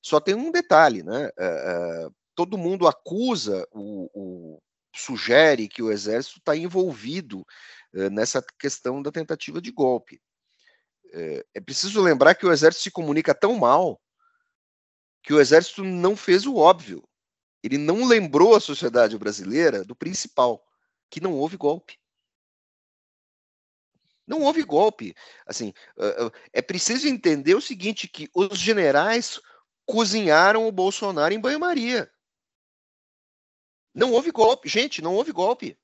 Só 0.00 0.18
tem 0.18 0.34
um 0.34 0.50
detalhe, 0.50 1.02
né? 1.02 1.28
Eh, 1.36 2.08
todo 2.34 2.56
mundo 2.56 2.86
acusa 2.86 3.66
o, 3.72 4.08
o 4.14 4.62
sugere 4.94 5.68
que 5.68 5.82
o 5.82 5.90
Exército 5.90 6.38
está 6.38 6.56
envolvido 6.56 7.44
eh, 7.94 8.08
nessa 8.10 8.44
questão 8.58 9.02
da 9.02 9.10
tentativa 9.10 9.60
de 9.60 9.70
golpe. 9.70 10.20
É, 11.12 11.46
é 11.54 11.60
preciso 11.60 12.02
lembrar 12.02 12.34
que 12.34 12.46
o 12.46 12.52
Exército 12.52 12.84
se 12.84 12.90
comunica 12.90 13.34
tão 13.34 13.56
mal 13.56 14.00
que 15.22 15.32
o 15.32 15.40
Exército 15.40 15.82
não 15.82 16.16
fez 16.16 16.46
o 16.46 16.56
óbvio. 16.56 17.02
Ele 17.62 17.78
não 17.78 18.04
lembrou 18.04 18.54
a 18.54 18.60
sociedade 18.60 19.16
brasileira 19.16 19.84
do 19.84 19.96
principal, 19.96 20.62
que 21.10 21.20
não 21.20 21.32
houve 21.32 21.56
golpe. 21.56 21.98
Não 24.26 24.42
houve 24.42 24.62
golpe. 24.62 25.14
Assim, 25.46 25.72
é 26.52 26.60
preciso 26.60 27.08
entender 27.08 27.54
o 27.54 27.60
seguinte: 27.60 28.06
que 28.06 28.28
os 28.34 28.58
generais 28.58 29.40
cozinharam 29.86 30.66
o 30.66 30.72
Bolsonaro 30.72 31.32
em 31.32 31.40
banho-maria. 31.40 32.10
Não 33.94 34.12
houve 34.12 34.30
golpe. 34.30 34.68
Gente, 34.68 35.00
não 35.00 35.14
houve 35.14 35.32
golpe. 35.32 35.78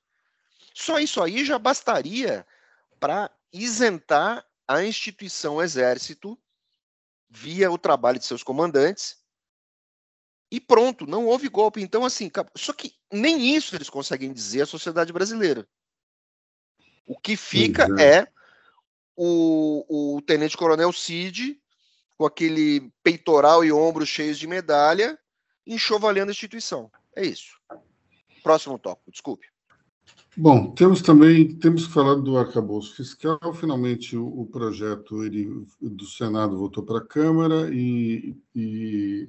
Só 0.74 0.98
isso 0.98 1.22
aí 1.22 1.44
já 1.44 1.58
bastaria 1.58 2.46
para 2.98 3.30
isentar 3.52 4.44
a 4.66 4.84
instituição 4.84 5.62
Exército 5.62 6.38
via 7.28 7.70
o 7.70 7.78
trabalho 7.78 8.18
de 8.18 8.26
seus 8.26 8.42
comandantes 8.42 9.20
e 10.50 10.60
pronto, 10.60 11.06
não 11.06 11.26
houve 11.26 11.48
golpe. 11.48 11.80
Então, 11.80 12.04
assim, 12.04 12.30
só 12.56 12.72
que 12.72 12.94
nem 13.12 13.54
isso 13.54 13.76
eles 13.76 13.88
conseguem 13.88 14.32
dizer 14.32 14.62
à 14.62 14.66
sociedade 14.66 15.12
brasileira. 15.12 15.66
O 17.06 17.16
que 17.16 17.36
fica 17.36 17.86
é. 17.98 18.18
é 18.18 18.28
o, 19.16 20.16
o 20.16 20.22
tenente-coronel 20.22 20.92
Cid, 20.92 21.60
com 22.16 22.26
aquele 22.26 22.92
peitoral 23.02 23.64
e 23.64 23.72
ombros 23.72 24.08
cheios 24.08 24.38
de 24.38 24.46
medalha, 24.46 25.18
enxovalhando 25.66 26.30
a 26.30 26.32
instituição. 26.32 26.90
É 27.14 27.24
isso. 27.24 27.60
Próximo 28.42 28.78
tópico, 28.78 29.10
desculpe. 29.10 29.46
Bom, 30.36 30.70
temos 30.72 31.02
também 31.02 31.54
temos 31.56 31.86
que 31.86 31.92
falar 31.92 32.14
do 32.14 32.38
arcabouço 32.38 32.94
fiscal. 32.94 33.38
Finalmente, 33.52 34.16
o, 34.16 34.46
projeto 34.46 35.24
ele, 35.24 35.66
do 35.80 36.06
Senado 36.06 36.56
voltou 36.56 36.84
para 36.84 36.98
a 36.98 37.04
Câmara 37.04 37.68
e, 37.72 38.36
e, 38.54 39.28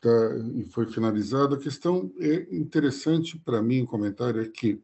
tá, 0.00 0.10
e 0.54 0.64
foi 0.64 0.86
finalizado. 0.86 1.54
A 1.54 1.60
questão 1.60 2.10
é 2.18 2.46
interessante 2.50 3.38
para 3.38 3.62
mim, 3.62 3.82
o 3.82 3.86
comentário 3.86 4.40
é 4.40 4.48
que 4.48 4.80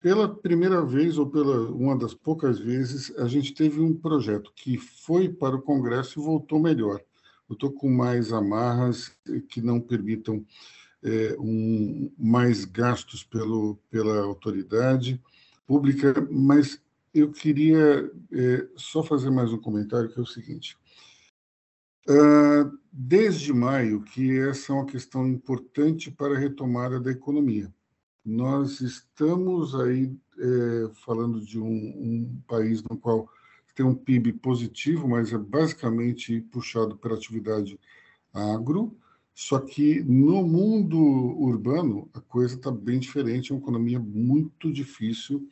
pela 0.00 0.28
primeira 0.34 0.84
vez 0.84 1.16
ou 1.18 1.30
pela 1.30 1.70
uma 1.70 1.96
das 1.96 2.12
poucas 2.12 2.58
vezes 2.58 3.16
a 3.18 3.28
gente 3.28 3.54
teve 3.54 3.80
um 3.80 3.94
projeto 3.94 4.52
que 4.56 4.76
foi 4.76 5.28
para 5.28 5.54
o 5.54 5.62
Congresso 5.62 6.18
e 6.18 6.24
voltou 6.24 6.58
melhor. 6.58 7.00
Estou 7.50 7.70
com 7.70 7.88
mais 7.88 8.32
amarras 8.32 9.14
que 9.48 9.60
não 9.60 9.78
permitam 9.78 10.44
é, 11.02 11.36
um, 11.38 12.10
mais 12.18 12.64
gastos 12.64 13.24
pelo, 13.24 13.76
pela 13.90 14.20
autoridade 14.20 15.20
pública, 15.66 16.14
mas 16.30 16.80
eu 17.14 17.30
queria 17.30 18.10
é, 18.32 18.68
só 18.76 19.02
fazer 19.02 19.30
mais 19.30 19.52
um 19.52 19.58
comentário, 19.58 20.10
que 20.10 20.18
é 20.18 20.22
o 20.22 20.26
seguinte. 20.26 20.76
Uh, 22.08 22.76
desde 22.90 23.52
maio, 23.52 24.02
que 24.02 24.38
essa 24.38 24.72
é 24.72 24.74
uma 24.74 24.86
questão 24.86 25.26
importante 25.26 26.10
para 26.10 26.34
a 26.34 26.38
retomada 26.38 26.98
da 26.98 27.12
economia. 27.12 27.72
Nós 28.24 28.80
estamos 28.80 29.74
aí 29.74 30.12
é, 30.38 30.90
falando 31.04 31.40
de 31.40 31.60
um, 31.60 31.66
um, 31.66 32.42
país 32.46 32.82
no 32.82 32.96
qual 32.96 33.28
tem 33.74 33.84
um 33.86 33.94
PIB 33.94 34.34
positivo, 34.34 35.08
mas 35.08 35.32
é 35.32 35.38
basicamente 35.38 36.40
puxado 36.40 36.96
pela 36.96 37.14
atividade 37.14 37.78
agro, 38.32 38.96
só 39.34 39.58
que 39.58 40.02
no 40.02 40.46
mundo 40.46 40.98
urbano 40.98 42.08
a 42.12 42.20
coisa 42.20 42.54
está 42.54 42.70
bem 42.70 42.98
diferente, 42.98 43.50
é 43.50 43.54
uma 43.54 43.62
economia 43.62 43.98
muito 43.98 44.70
difícil, 44.72 45.48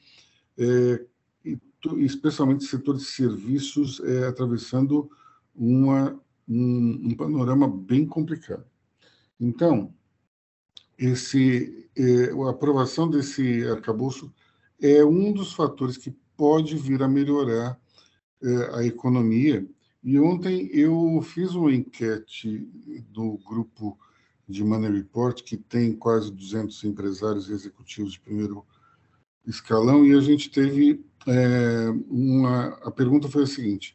é, 0.59 1.05
e, 1.45 1.59
especialmente 2.05 2.65
o 2.65 2.69
setor 2.69 2.97
de 2.97 3.05
serviços 3.05 4.01
é, 4.01 4.27
atravessando 4.27 5.11
uma, 5.55 6.21
um, 6.47 7.09
um, 7.09 7.15
panorama 7.15 7.67
bem 7.67 8.05
complicado. 8.07 8.65
Então, 9.39 9.95
esse, 10.99 11.89
é, 11.97 12.31
a 12.31 12.51
aprovação 12.51 13.09
desse 13.09 13.67
arcabouço 13.67 14.33
é 14.81 15.03
um 15.03 15.33
dos 15.33 15.55
fatores 15.55 15.97
que 15.97 16.15
pode 16.37 16.77
vir 16.77 17.03
a 17.03 17.09
melhorar 17.09 17.81
é, 18.43 18.77
a 18.77 18.85
economia 18.85 19.67
e 20.03 20.19
ontem 20.19 20.69
eu 20.73 21.21
fiz 21.23 21.55
uma 21.55 21.73
enquete 21.75 22.69
do 23.11 23.39
grupo 23.39 23.99
de 24.49 24.65
Money 24.65 24.91
Report, 24.91 25.43
que 25.43 25.57
tem 25.57 25.95
quase 25.95 26.33
200 26.33 26.83
empresários 26.85 27.49
e 27.49 27.53
executivos 27.53 28.13
de 28.13 28.21
primeiro 28.21 28.67
escalão, 29.47 30.05
e 30.05 30.15
a 30.15 30.21
gente 30.21 30.51
teve 30.51 31.05
é, 31.27 31.89
uma. 32.09 32.69
A 32.83 32.91
pergunta 32.91 33.29
foi 33.29 33.45
a 33.45 33.47
seguinte: 33.47 33.95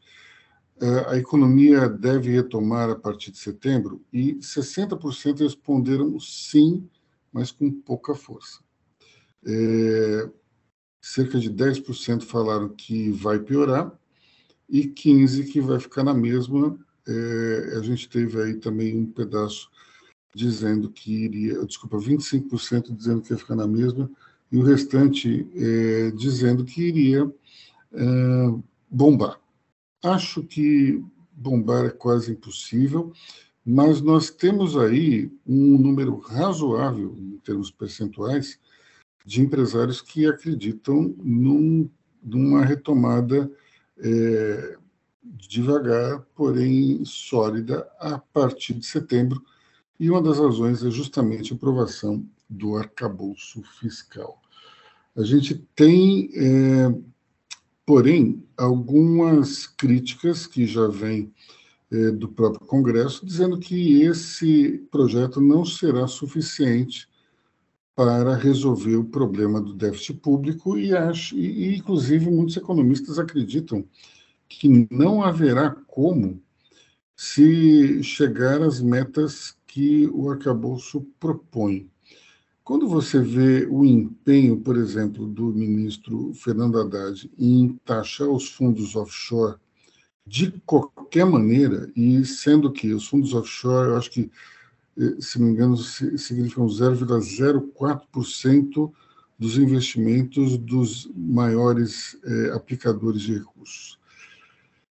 é, 0.81 1.11
a 1.11 1.17
economia 1.17 1.89
deve 1.89 2.31
retomar 2.31 2.89
a 2.89 2.95
partir 2.95 3.31
de 3.31 3.37
setembro? 3.37 4.01
E 4.11 4.35
60% 4.35 5.39
responderam 5.39 6.19
sim, 6.19 6.87
mas 7.31 7.51
com 7.51 7.71
pouca 7.71 8.13
força. 8.13 8.59
É, 9.45 10.29
cerca 11.01 11.39
de 11.39 11.51
10% 11.51 12.23
falaram 12.23 12.69
que 12.69 13.11
vai 13.11 13.39
piorar, 13.39 13.91
e 14.69 14.87
15 14.87 15.45
que 15.45 15.61
vai 15.61 15.79
ficar 15.79 16.03
na 16.03 16.13
mesma. 16.13 16.77
É, 17.07 17.75
a 17.77 17.81
gente 17.81 18.09
teve 18.09 18.41
aí 18.41 18.55
também 18.55 18.97
um 18.97 19.05
pedaço 19.05 19.69
dizendo 20.33 20.89
que 20.89 21.25
iria, 21.25 21.65
desculpa, 21.65 21.97
25% 21.97 22.95
dizendo 22.95 23.21
que 23.21 23.31
ia 23.31 23.37
ficar 23.37 23.55
na 23.55 23.67
mesma, 23.67 24.09
e 24.51 24.57
o 24.57 24.63
restante 24.63 25.47
é, 25.55 26.11
dizendo 26.11 26.65
que 26.65 26.81
iria 26.81 27.31
é, 27.93 28.05
bombar. 28.89 29.39
Acho 30.03 30.43
que 30.43 31.01
bombar 31.31 31.85
é 31.85 31.89
quase 31.89 32.31
impossível, 32.31 33.13
mas 33.65 34.01
nós 34.01 34.29
temos 34.29 34.77
aí 34.77 35.31
um 35.47 35.77
número 35.77 36.17
razoável, 36.17 37.15
em 37.17 37.37
termos 37.37 37.71
percentuais, 37.71 38.59
de 39.25 39.41
empresários 39.41 40.01
que 40.01 40.27
acreditam 40.27 41.15
num, 41.17 41.89
numa 42.21 42.63
retomada 42.63 43.51
é, 43.99 44.77
devagar, 45.23 46.21
porém 46.35 47.03
sólida, 47.05 47.87
a 47.99 48.17
partir 48.17 48.73
de 48.73 48.85
setembro, 48.85 49.43
e 49.99 50.09
uma 50.09 50.21
das 50.21 50.39
razões 50.39 50.83
é 50.83 50.91
justamente 50.91 51.53
a 51.53 51.55
aprovação 51.55 52.25
do 52.49 52.75
arcabouço 52.75 53.63
fiscal. 53.79 54.41
A 55.15 55.23
gente 55.23 55.55
tem, 55.75 56.29
é, 56.35 56.93
porém, 57.85 58.43
algumas 58.57 59.65
críticas 59.65 60.45
que 60.45 60.65
já 60.67 60.87
vêm 60.87 61.33
é, 61.91 62.11
do 62.11 62.27
próprio 62.27 62.67
Congresso, 62.67 63.25
dizendo 63.25 63.57
que 63.57 64.01
esse 64.01 64.85
projeto 64.91 65.39
não 65.39 65.63
será 65.63 66.07
suficiente 66.07 67.07
para 67.95 68.35
resolver 68.35 68.97
o 68.97 69.05
problema 69.05 69.61
do 69.61 69.73
déficit 69.73 70.15
público 70.19 70.77
e, 70.77 70.93
acho, 70.93 71.37
e, 71.37 71.77
inclusive, 71.77 72.29
muitos 72.29 72.57
economistas 72.57 73.17
acreditam 73.17 73.85
que 74.49 74.87
não 74.91 75.23
haverá 75.23 75.71
como 75.87 76.41
se 77.15 78.03
chegar 78.03 78.61
às 78.61 78.81
metas 78.81 79.55
que 79.65 80.07
o 80.07 80.29
arcabouço 80.29 81.01
propõe. 81.19 81.89
Quando 82.63 82.87
você 82.87 83.19
vê 83.19 83.65
o 83.69 83.85
empenho, 83.85 84.57
por 84.57 84.75
exemplo, 84.75 85.27
do 85.27 85.53
ministro 85.53 86.33
Fernando 86.33 86.79
Haddad 86.79 87.31
em 87.37 87.79
taxar 87.85 88.27
os 88.27 88.49
fundos 88.49 88.95
offshore 88.95 89.57
de 90.27 90.51
qualquer 90.65 91.25
maneira, 91.25 91.91
e 91.95 92.25
sendo 92.25 92.71
que 92.71 92.91
os 92.91 93.07
fundos 93.07 93.33
offshore, 93.33 93.89
eu 93.89 93.97
acho 93.97 94.09
que 94.09 94.31
se 95.19 95.39
não 95.39 95.47
me 95.47 95.53
engano, 95.53 95.75
significam 95.77 96.67
0,04% 96.67 98.91
dos 99.37 99.57
investimentos 99.57 100.57
dos 100.57 101.11
maiores 101.13 102.17
é, 102.23 102.51
aplicadores 102.51 103.21
de 103.21 103.39
recursos. 103.39 103.99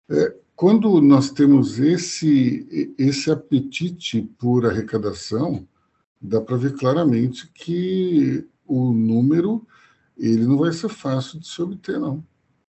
É, 0.09 0.35
quando 0.55 1.01
nós 1.01 1.31
temos 1.31 1.79
esse, 1.79 2.93
esse 2.97 3.31
apetite 3.31 4.21
por 4.37 4.65
arrecadação, 4.65 5.65
dá 6.21 6.41
para 6.41 6.57
ver 6.57 6.73
claramente 6.73 7.49
que 7.53 8.45
o 8.65 8.93
número 8.93 9.65
ele 10.17 10.45
não 10.45 10.57
vai 10.57 10.71
ser 10.71 10.89
fácil 10.89 11.39
de 11.39 11.47
se 11.47 11.61
obter, 11.61 11.99
não. 11.99 12.23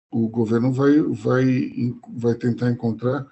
O 0.09 0.29
governo 0.29 0.71
vai, 0.71 1.01
vai, 1.01 1.93
vai 2.09 2.35
tentar 2.35 2.71
encontrar 2.71 3.27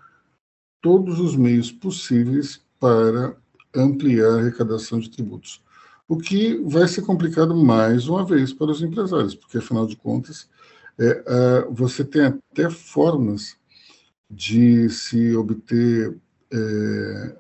todos 0.82 1.20
os 1.20 1.36
meios 1.36 1.72
possíveis 1.72 2.62
para 2.80 3.38
ampliar 3.76 4.28
a 4.28 4.40
arrecadação 4.40 5.00
de 5.00 5.10
tributos. 5.10 5.62
O 6.08 6.18
que 6.18 6.58
vai 6.66 6.88
ser 6.88 7.02
complicado 7.02 7.56
mais 7.56 8.08
uma 8.08 8.26
vez 8.26 8.54
para 8.54 8.72
os 8.72 8.82
empresários, 8.82 9.36
porque, 9.36 9.58
afinal 9.58 9.88
de 9.88 9.96
contas, 9.96 10.50
é, 11.00 11.68
você 11.72 12.04
tem 12.04 12.24
até 12.24 12.70
formas 12.70 13.58
de 14.30 14.90
se 14.90 15.36
obter 15.36 16.16
é, 16.52 17.38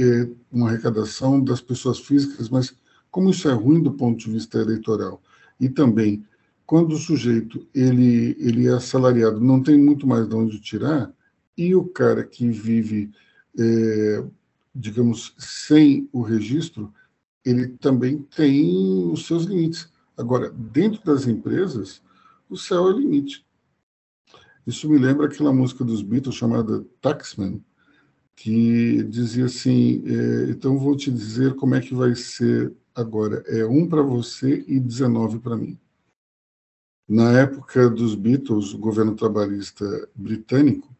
é, 0.00 0.28
uma 0.50 0.68
arrecadação 0.68 1.42
das 1.42 1.60
pessoas 1.60 1.98
físicas, 1.98 2.48
mas 2.48 2.74
como 3.10 3.30
isso 3.30 3.48
é 3.48 3.52
ruim 3.52 3.82
do 3.82 3.92
ponto 3.92 4.18
de 4.18 4.30
vista 4.30 4.58
eleitoral, 4.58 5.22
e 5.60 5.68
também 5.68 6.24
quando 6.66 6.92
o 6.92 6.98
sujeito 6.98 7.66
ele, 7.74 8.36
ele 8.40 8.66
é 8.66 8.72
assalariado, 8.72 9.40
não 9.40 9.62
tem 9.62 9.78
muito 9.78 10.06
mais 10.06 10.28
de 10.28 10.34
onde 10.34 10.60
tirar, 10.60 11.12
e 11.56 11.74
o 11.74 11.84
cara 11.84 12.24
que 12.24 12.48
vive 12.50 13.12
é, 13.58 14.24
digamos, 14.74 15.34
sem 15.38 16.08
o 16.12 16.22
registro, 16.22 16.92
ele 17.44 17.68
também 17.68 18.18
tem 18.22 19.10
os 19.12 19.26
seus 19.26 19.44
limites. 19.44 19.92
Agora, 20.16 20.50
dentro 20.50 21.04
das 21.04 21.26
empresas, 21.26 22.02
o 22.48 22.56
céu 22.56 22.88
é 22.88 22.94
o 22.94 22.98
limite. 22.98 23.46
Isso 24.66 24.88
me 24.88 24.98
lembra 24.98 25.26
aquela 25.26 25.52
música 25.52 25.84
dos 25.84 26.02
Beatles 26.02 26.34
chamada 26.34 26.84
Taxman, 27.00 27.62
que 28.34 29.02
dizia 29.04 29.44
assim: 29.44 30.02
é, 30.06 30.50
então 30.50 30.78
vou 30.78 30.96
te 30.96 31.10
dizer 31.10 31.54
como 31.54 31.74
é 31.74 31.80
que 31.80 31.94
vai 31.94 32.14
ser 32.14 32.72
agora. 32.94 33.44
É 33.46 33.64
um 33.66 33.86
para 33.86 34.02
você 34.02 34.64
e 34.66 34.80
19 34.80 35.38
para 35.40 35.56
mim. 35.56 35.78
Na 37.06 37.38
época 37.38 37.90
dos 37.90 38.14
Beatles, 38.14 38.72
o 38.72 38.78
governo 38.78 39.14
trabalhista 39.14 40.08
britânico 40.14 40.93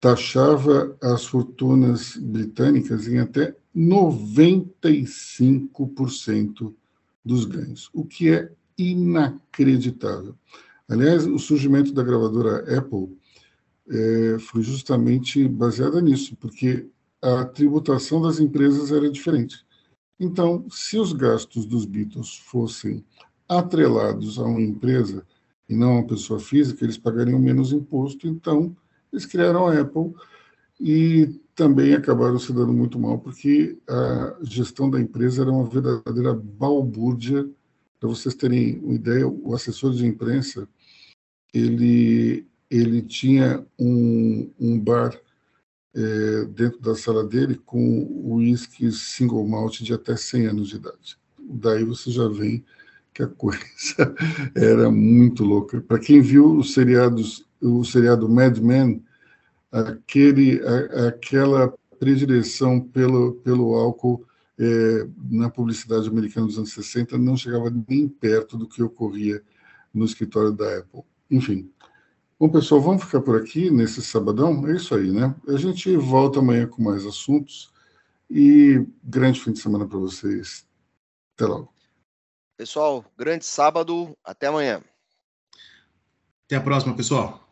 taxava 0.00 0.96
as 1.02 1.24
fortunas 1.24 2.16
britânicas 2.16 3.08
em 3.08 3.18
até 3.18 3.56
95% 3.74 6.72
dos 7.24 7.44
ganhos, 7.44 7.90
o 7.92 8.04
que 8.04 8.30
é 8.30 8.48
inacreditável. 8.78 10.36
Aliás, 10.88 11.26
o 11.26 11.38
surgimento 11.38 11.92
da 11.92 12.02
gravadora 12.02 12.78
Apple 12.78 13.18
é, 13.88 14.38
foi 14.38 14.62
justamente 14.62 15.46
baseada 15.48 16.00
nisso, 16.00 16.36
porque 16.36 16.86
a 17.20 17.44
tributação 17.44 18.22
das 18.22 18.38
empresas 18.38 18.92
era 18.92 19.10
diferente. 19.10 19.66
Então, 20.18 20.64
se 20.70 20.98
os 20.98 21.12
gastos 21.12 21.66
dos 21.66 21.84
Beatles 21.84 22.36
fossem 22.36 23.04
atrelados 23.48 24.38
a 24.38 24.44
uma 24.44 24.60
empresa 24.60 25.26
e 25.68 25.74
não 25.74 25.88
a 25.88 26.00
uma 26.00 26.06
pessoa 26.06 26.38
física, 26.38 26.84
eles 26.84 26.96
pagariam 26.96 27.38
menos 27.38 27.72
imposto. 27.72 28.26
Então, 28.26 28.74
eles 29.16 29.26
criaram 29.26 29.66
a 29.66 29.80
Apple 29.80 30.14
e 30.78 31.40
também 31.54 31.94
acabaram 31.94 32.38
se 32.38 32.52
dando 32.52 32.72
muito 32.72 32.98
mal, 32.98 33.18
porque 33.18 33.78
a 33.88 34.36
gestão 34.42 34.90
da 34.90 35.00
empresa 35.00 35.40
era 35.40 35.50
uma 35.50 35.64
verdadeira 35.64 36.34
balbúrdia. 36.34 37.48
Para 37.98 38.10
vocês 38.10 38.34
terem 38.34 38.78
uma 38.80 38.92
ideia, 38.92 39.26
o 39.26 39.54
assessor 39.54 39.94
de 39.94 40.06
imprensa 40.06 40.68
ele, 41.52 42.46
ele 42.70 43.00
tinha 43.00 43.66
um, 43.78 44.50
um 44.60 44.78
bar 44.78 45.18
é, 45.94 46.44
dentro 46.44 46.78
da 46.80 46.94
sala 46.94 47.24
dele 47.24 47.58
com 47.64 48.06
uísque 48.22 48.92
single 48.92 49.48
malt 49.48 49.80
de 49.80 49.94
até 49.94 50.14
100 50.14 50.46
anos 50.48 50.68
de 50.68 50.76
idade. 50.76 51.18
Daí 51.38 51.84
você 51.84 52.10
já 52.10 52.28
vem 52.28 52.62
que 53.14 53.22
a 53.22 53.26
coisa 53.26 54.14
era 54.54 54.90
muito 54.90 55.42
louca. 55.42 55.80
Para 55.80 55.98
quem 55.98 56.20
viu 56.20 56.58
os 56.58 56.74
seriados, 56.74 57.46
o 57.62 57.82
seriado 57.82 58.28
Mad 58.28 58.58
Men, 58.58 59.02
aquele, 59.70 60.60
a, 60.62 61.08
aquela 61.08 61.74
predileção 61.98 62.80
pelo, 62.80 63.34
pelo 63.36 63.74
álcool 63.74 64.26
é, 64.58 65.06
na 65.30 65.50
publicidade 65.50 66.08
americana 66.08 66.46
dos 66.46 66.58
anos 66.58 66.72
60 66.72 67.18
não 67.18 67.36
chegava 67.36 67.72
nem 67.88 68.08
perto 68.08 68.56
do 68.56 68.68
que 68.68 68.82
ocorria 68.82 69.42
no 69.92 70.04
escritório 70.04 70.52
da 70.52 70.78
Apple. 70.78 71.02
Enfim. 71.30 71.70
Bom, 72.38 72.48
pessoal, 72.50 72.80
vamos 72.80 73.04
ficar 73.04 73.22
por 73.22 73.40
aqui 73.40 73.70
nesse 73.70 74.02
sabadão? 74.02 74.66
É 74.68 74.76
isso 74.76 74.94
aí, 74.94 75.10
né? 75.10 75.34
A 75.48 75.56
gente 75.56 75.96
volta 75.96 76.38
amanhã 76.38 76.66
com 76.66 76.82
mais 76.82 77.06
assuntos 77.06 77.72
e 78.30 78.84
grande 79.02 79.40
fim 79.40 79.52
de 79.52 79.58
semana 79.58 79.86
para 79.86 79.98
vocês. 79.98 80.66
Até 81.34 81.46
logo. 81.46 81.72
Pessoal, 82.56 83.04
grande 83.16 83.44
sábado. 83.44 84.16
Até 84.24 84.46
amanhã. 84.48 84.82
Até 86.46 86.56
a 86.56 86.60
próxima, 86.60 86.94
pessoal. 86.94 87.48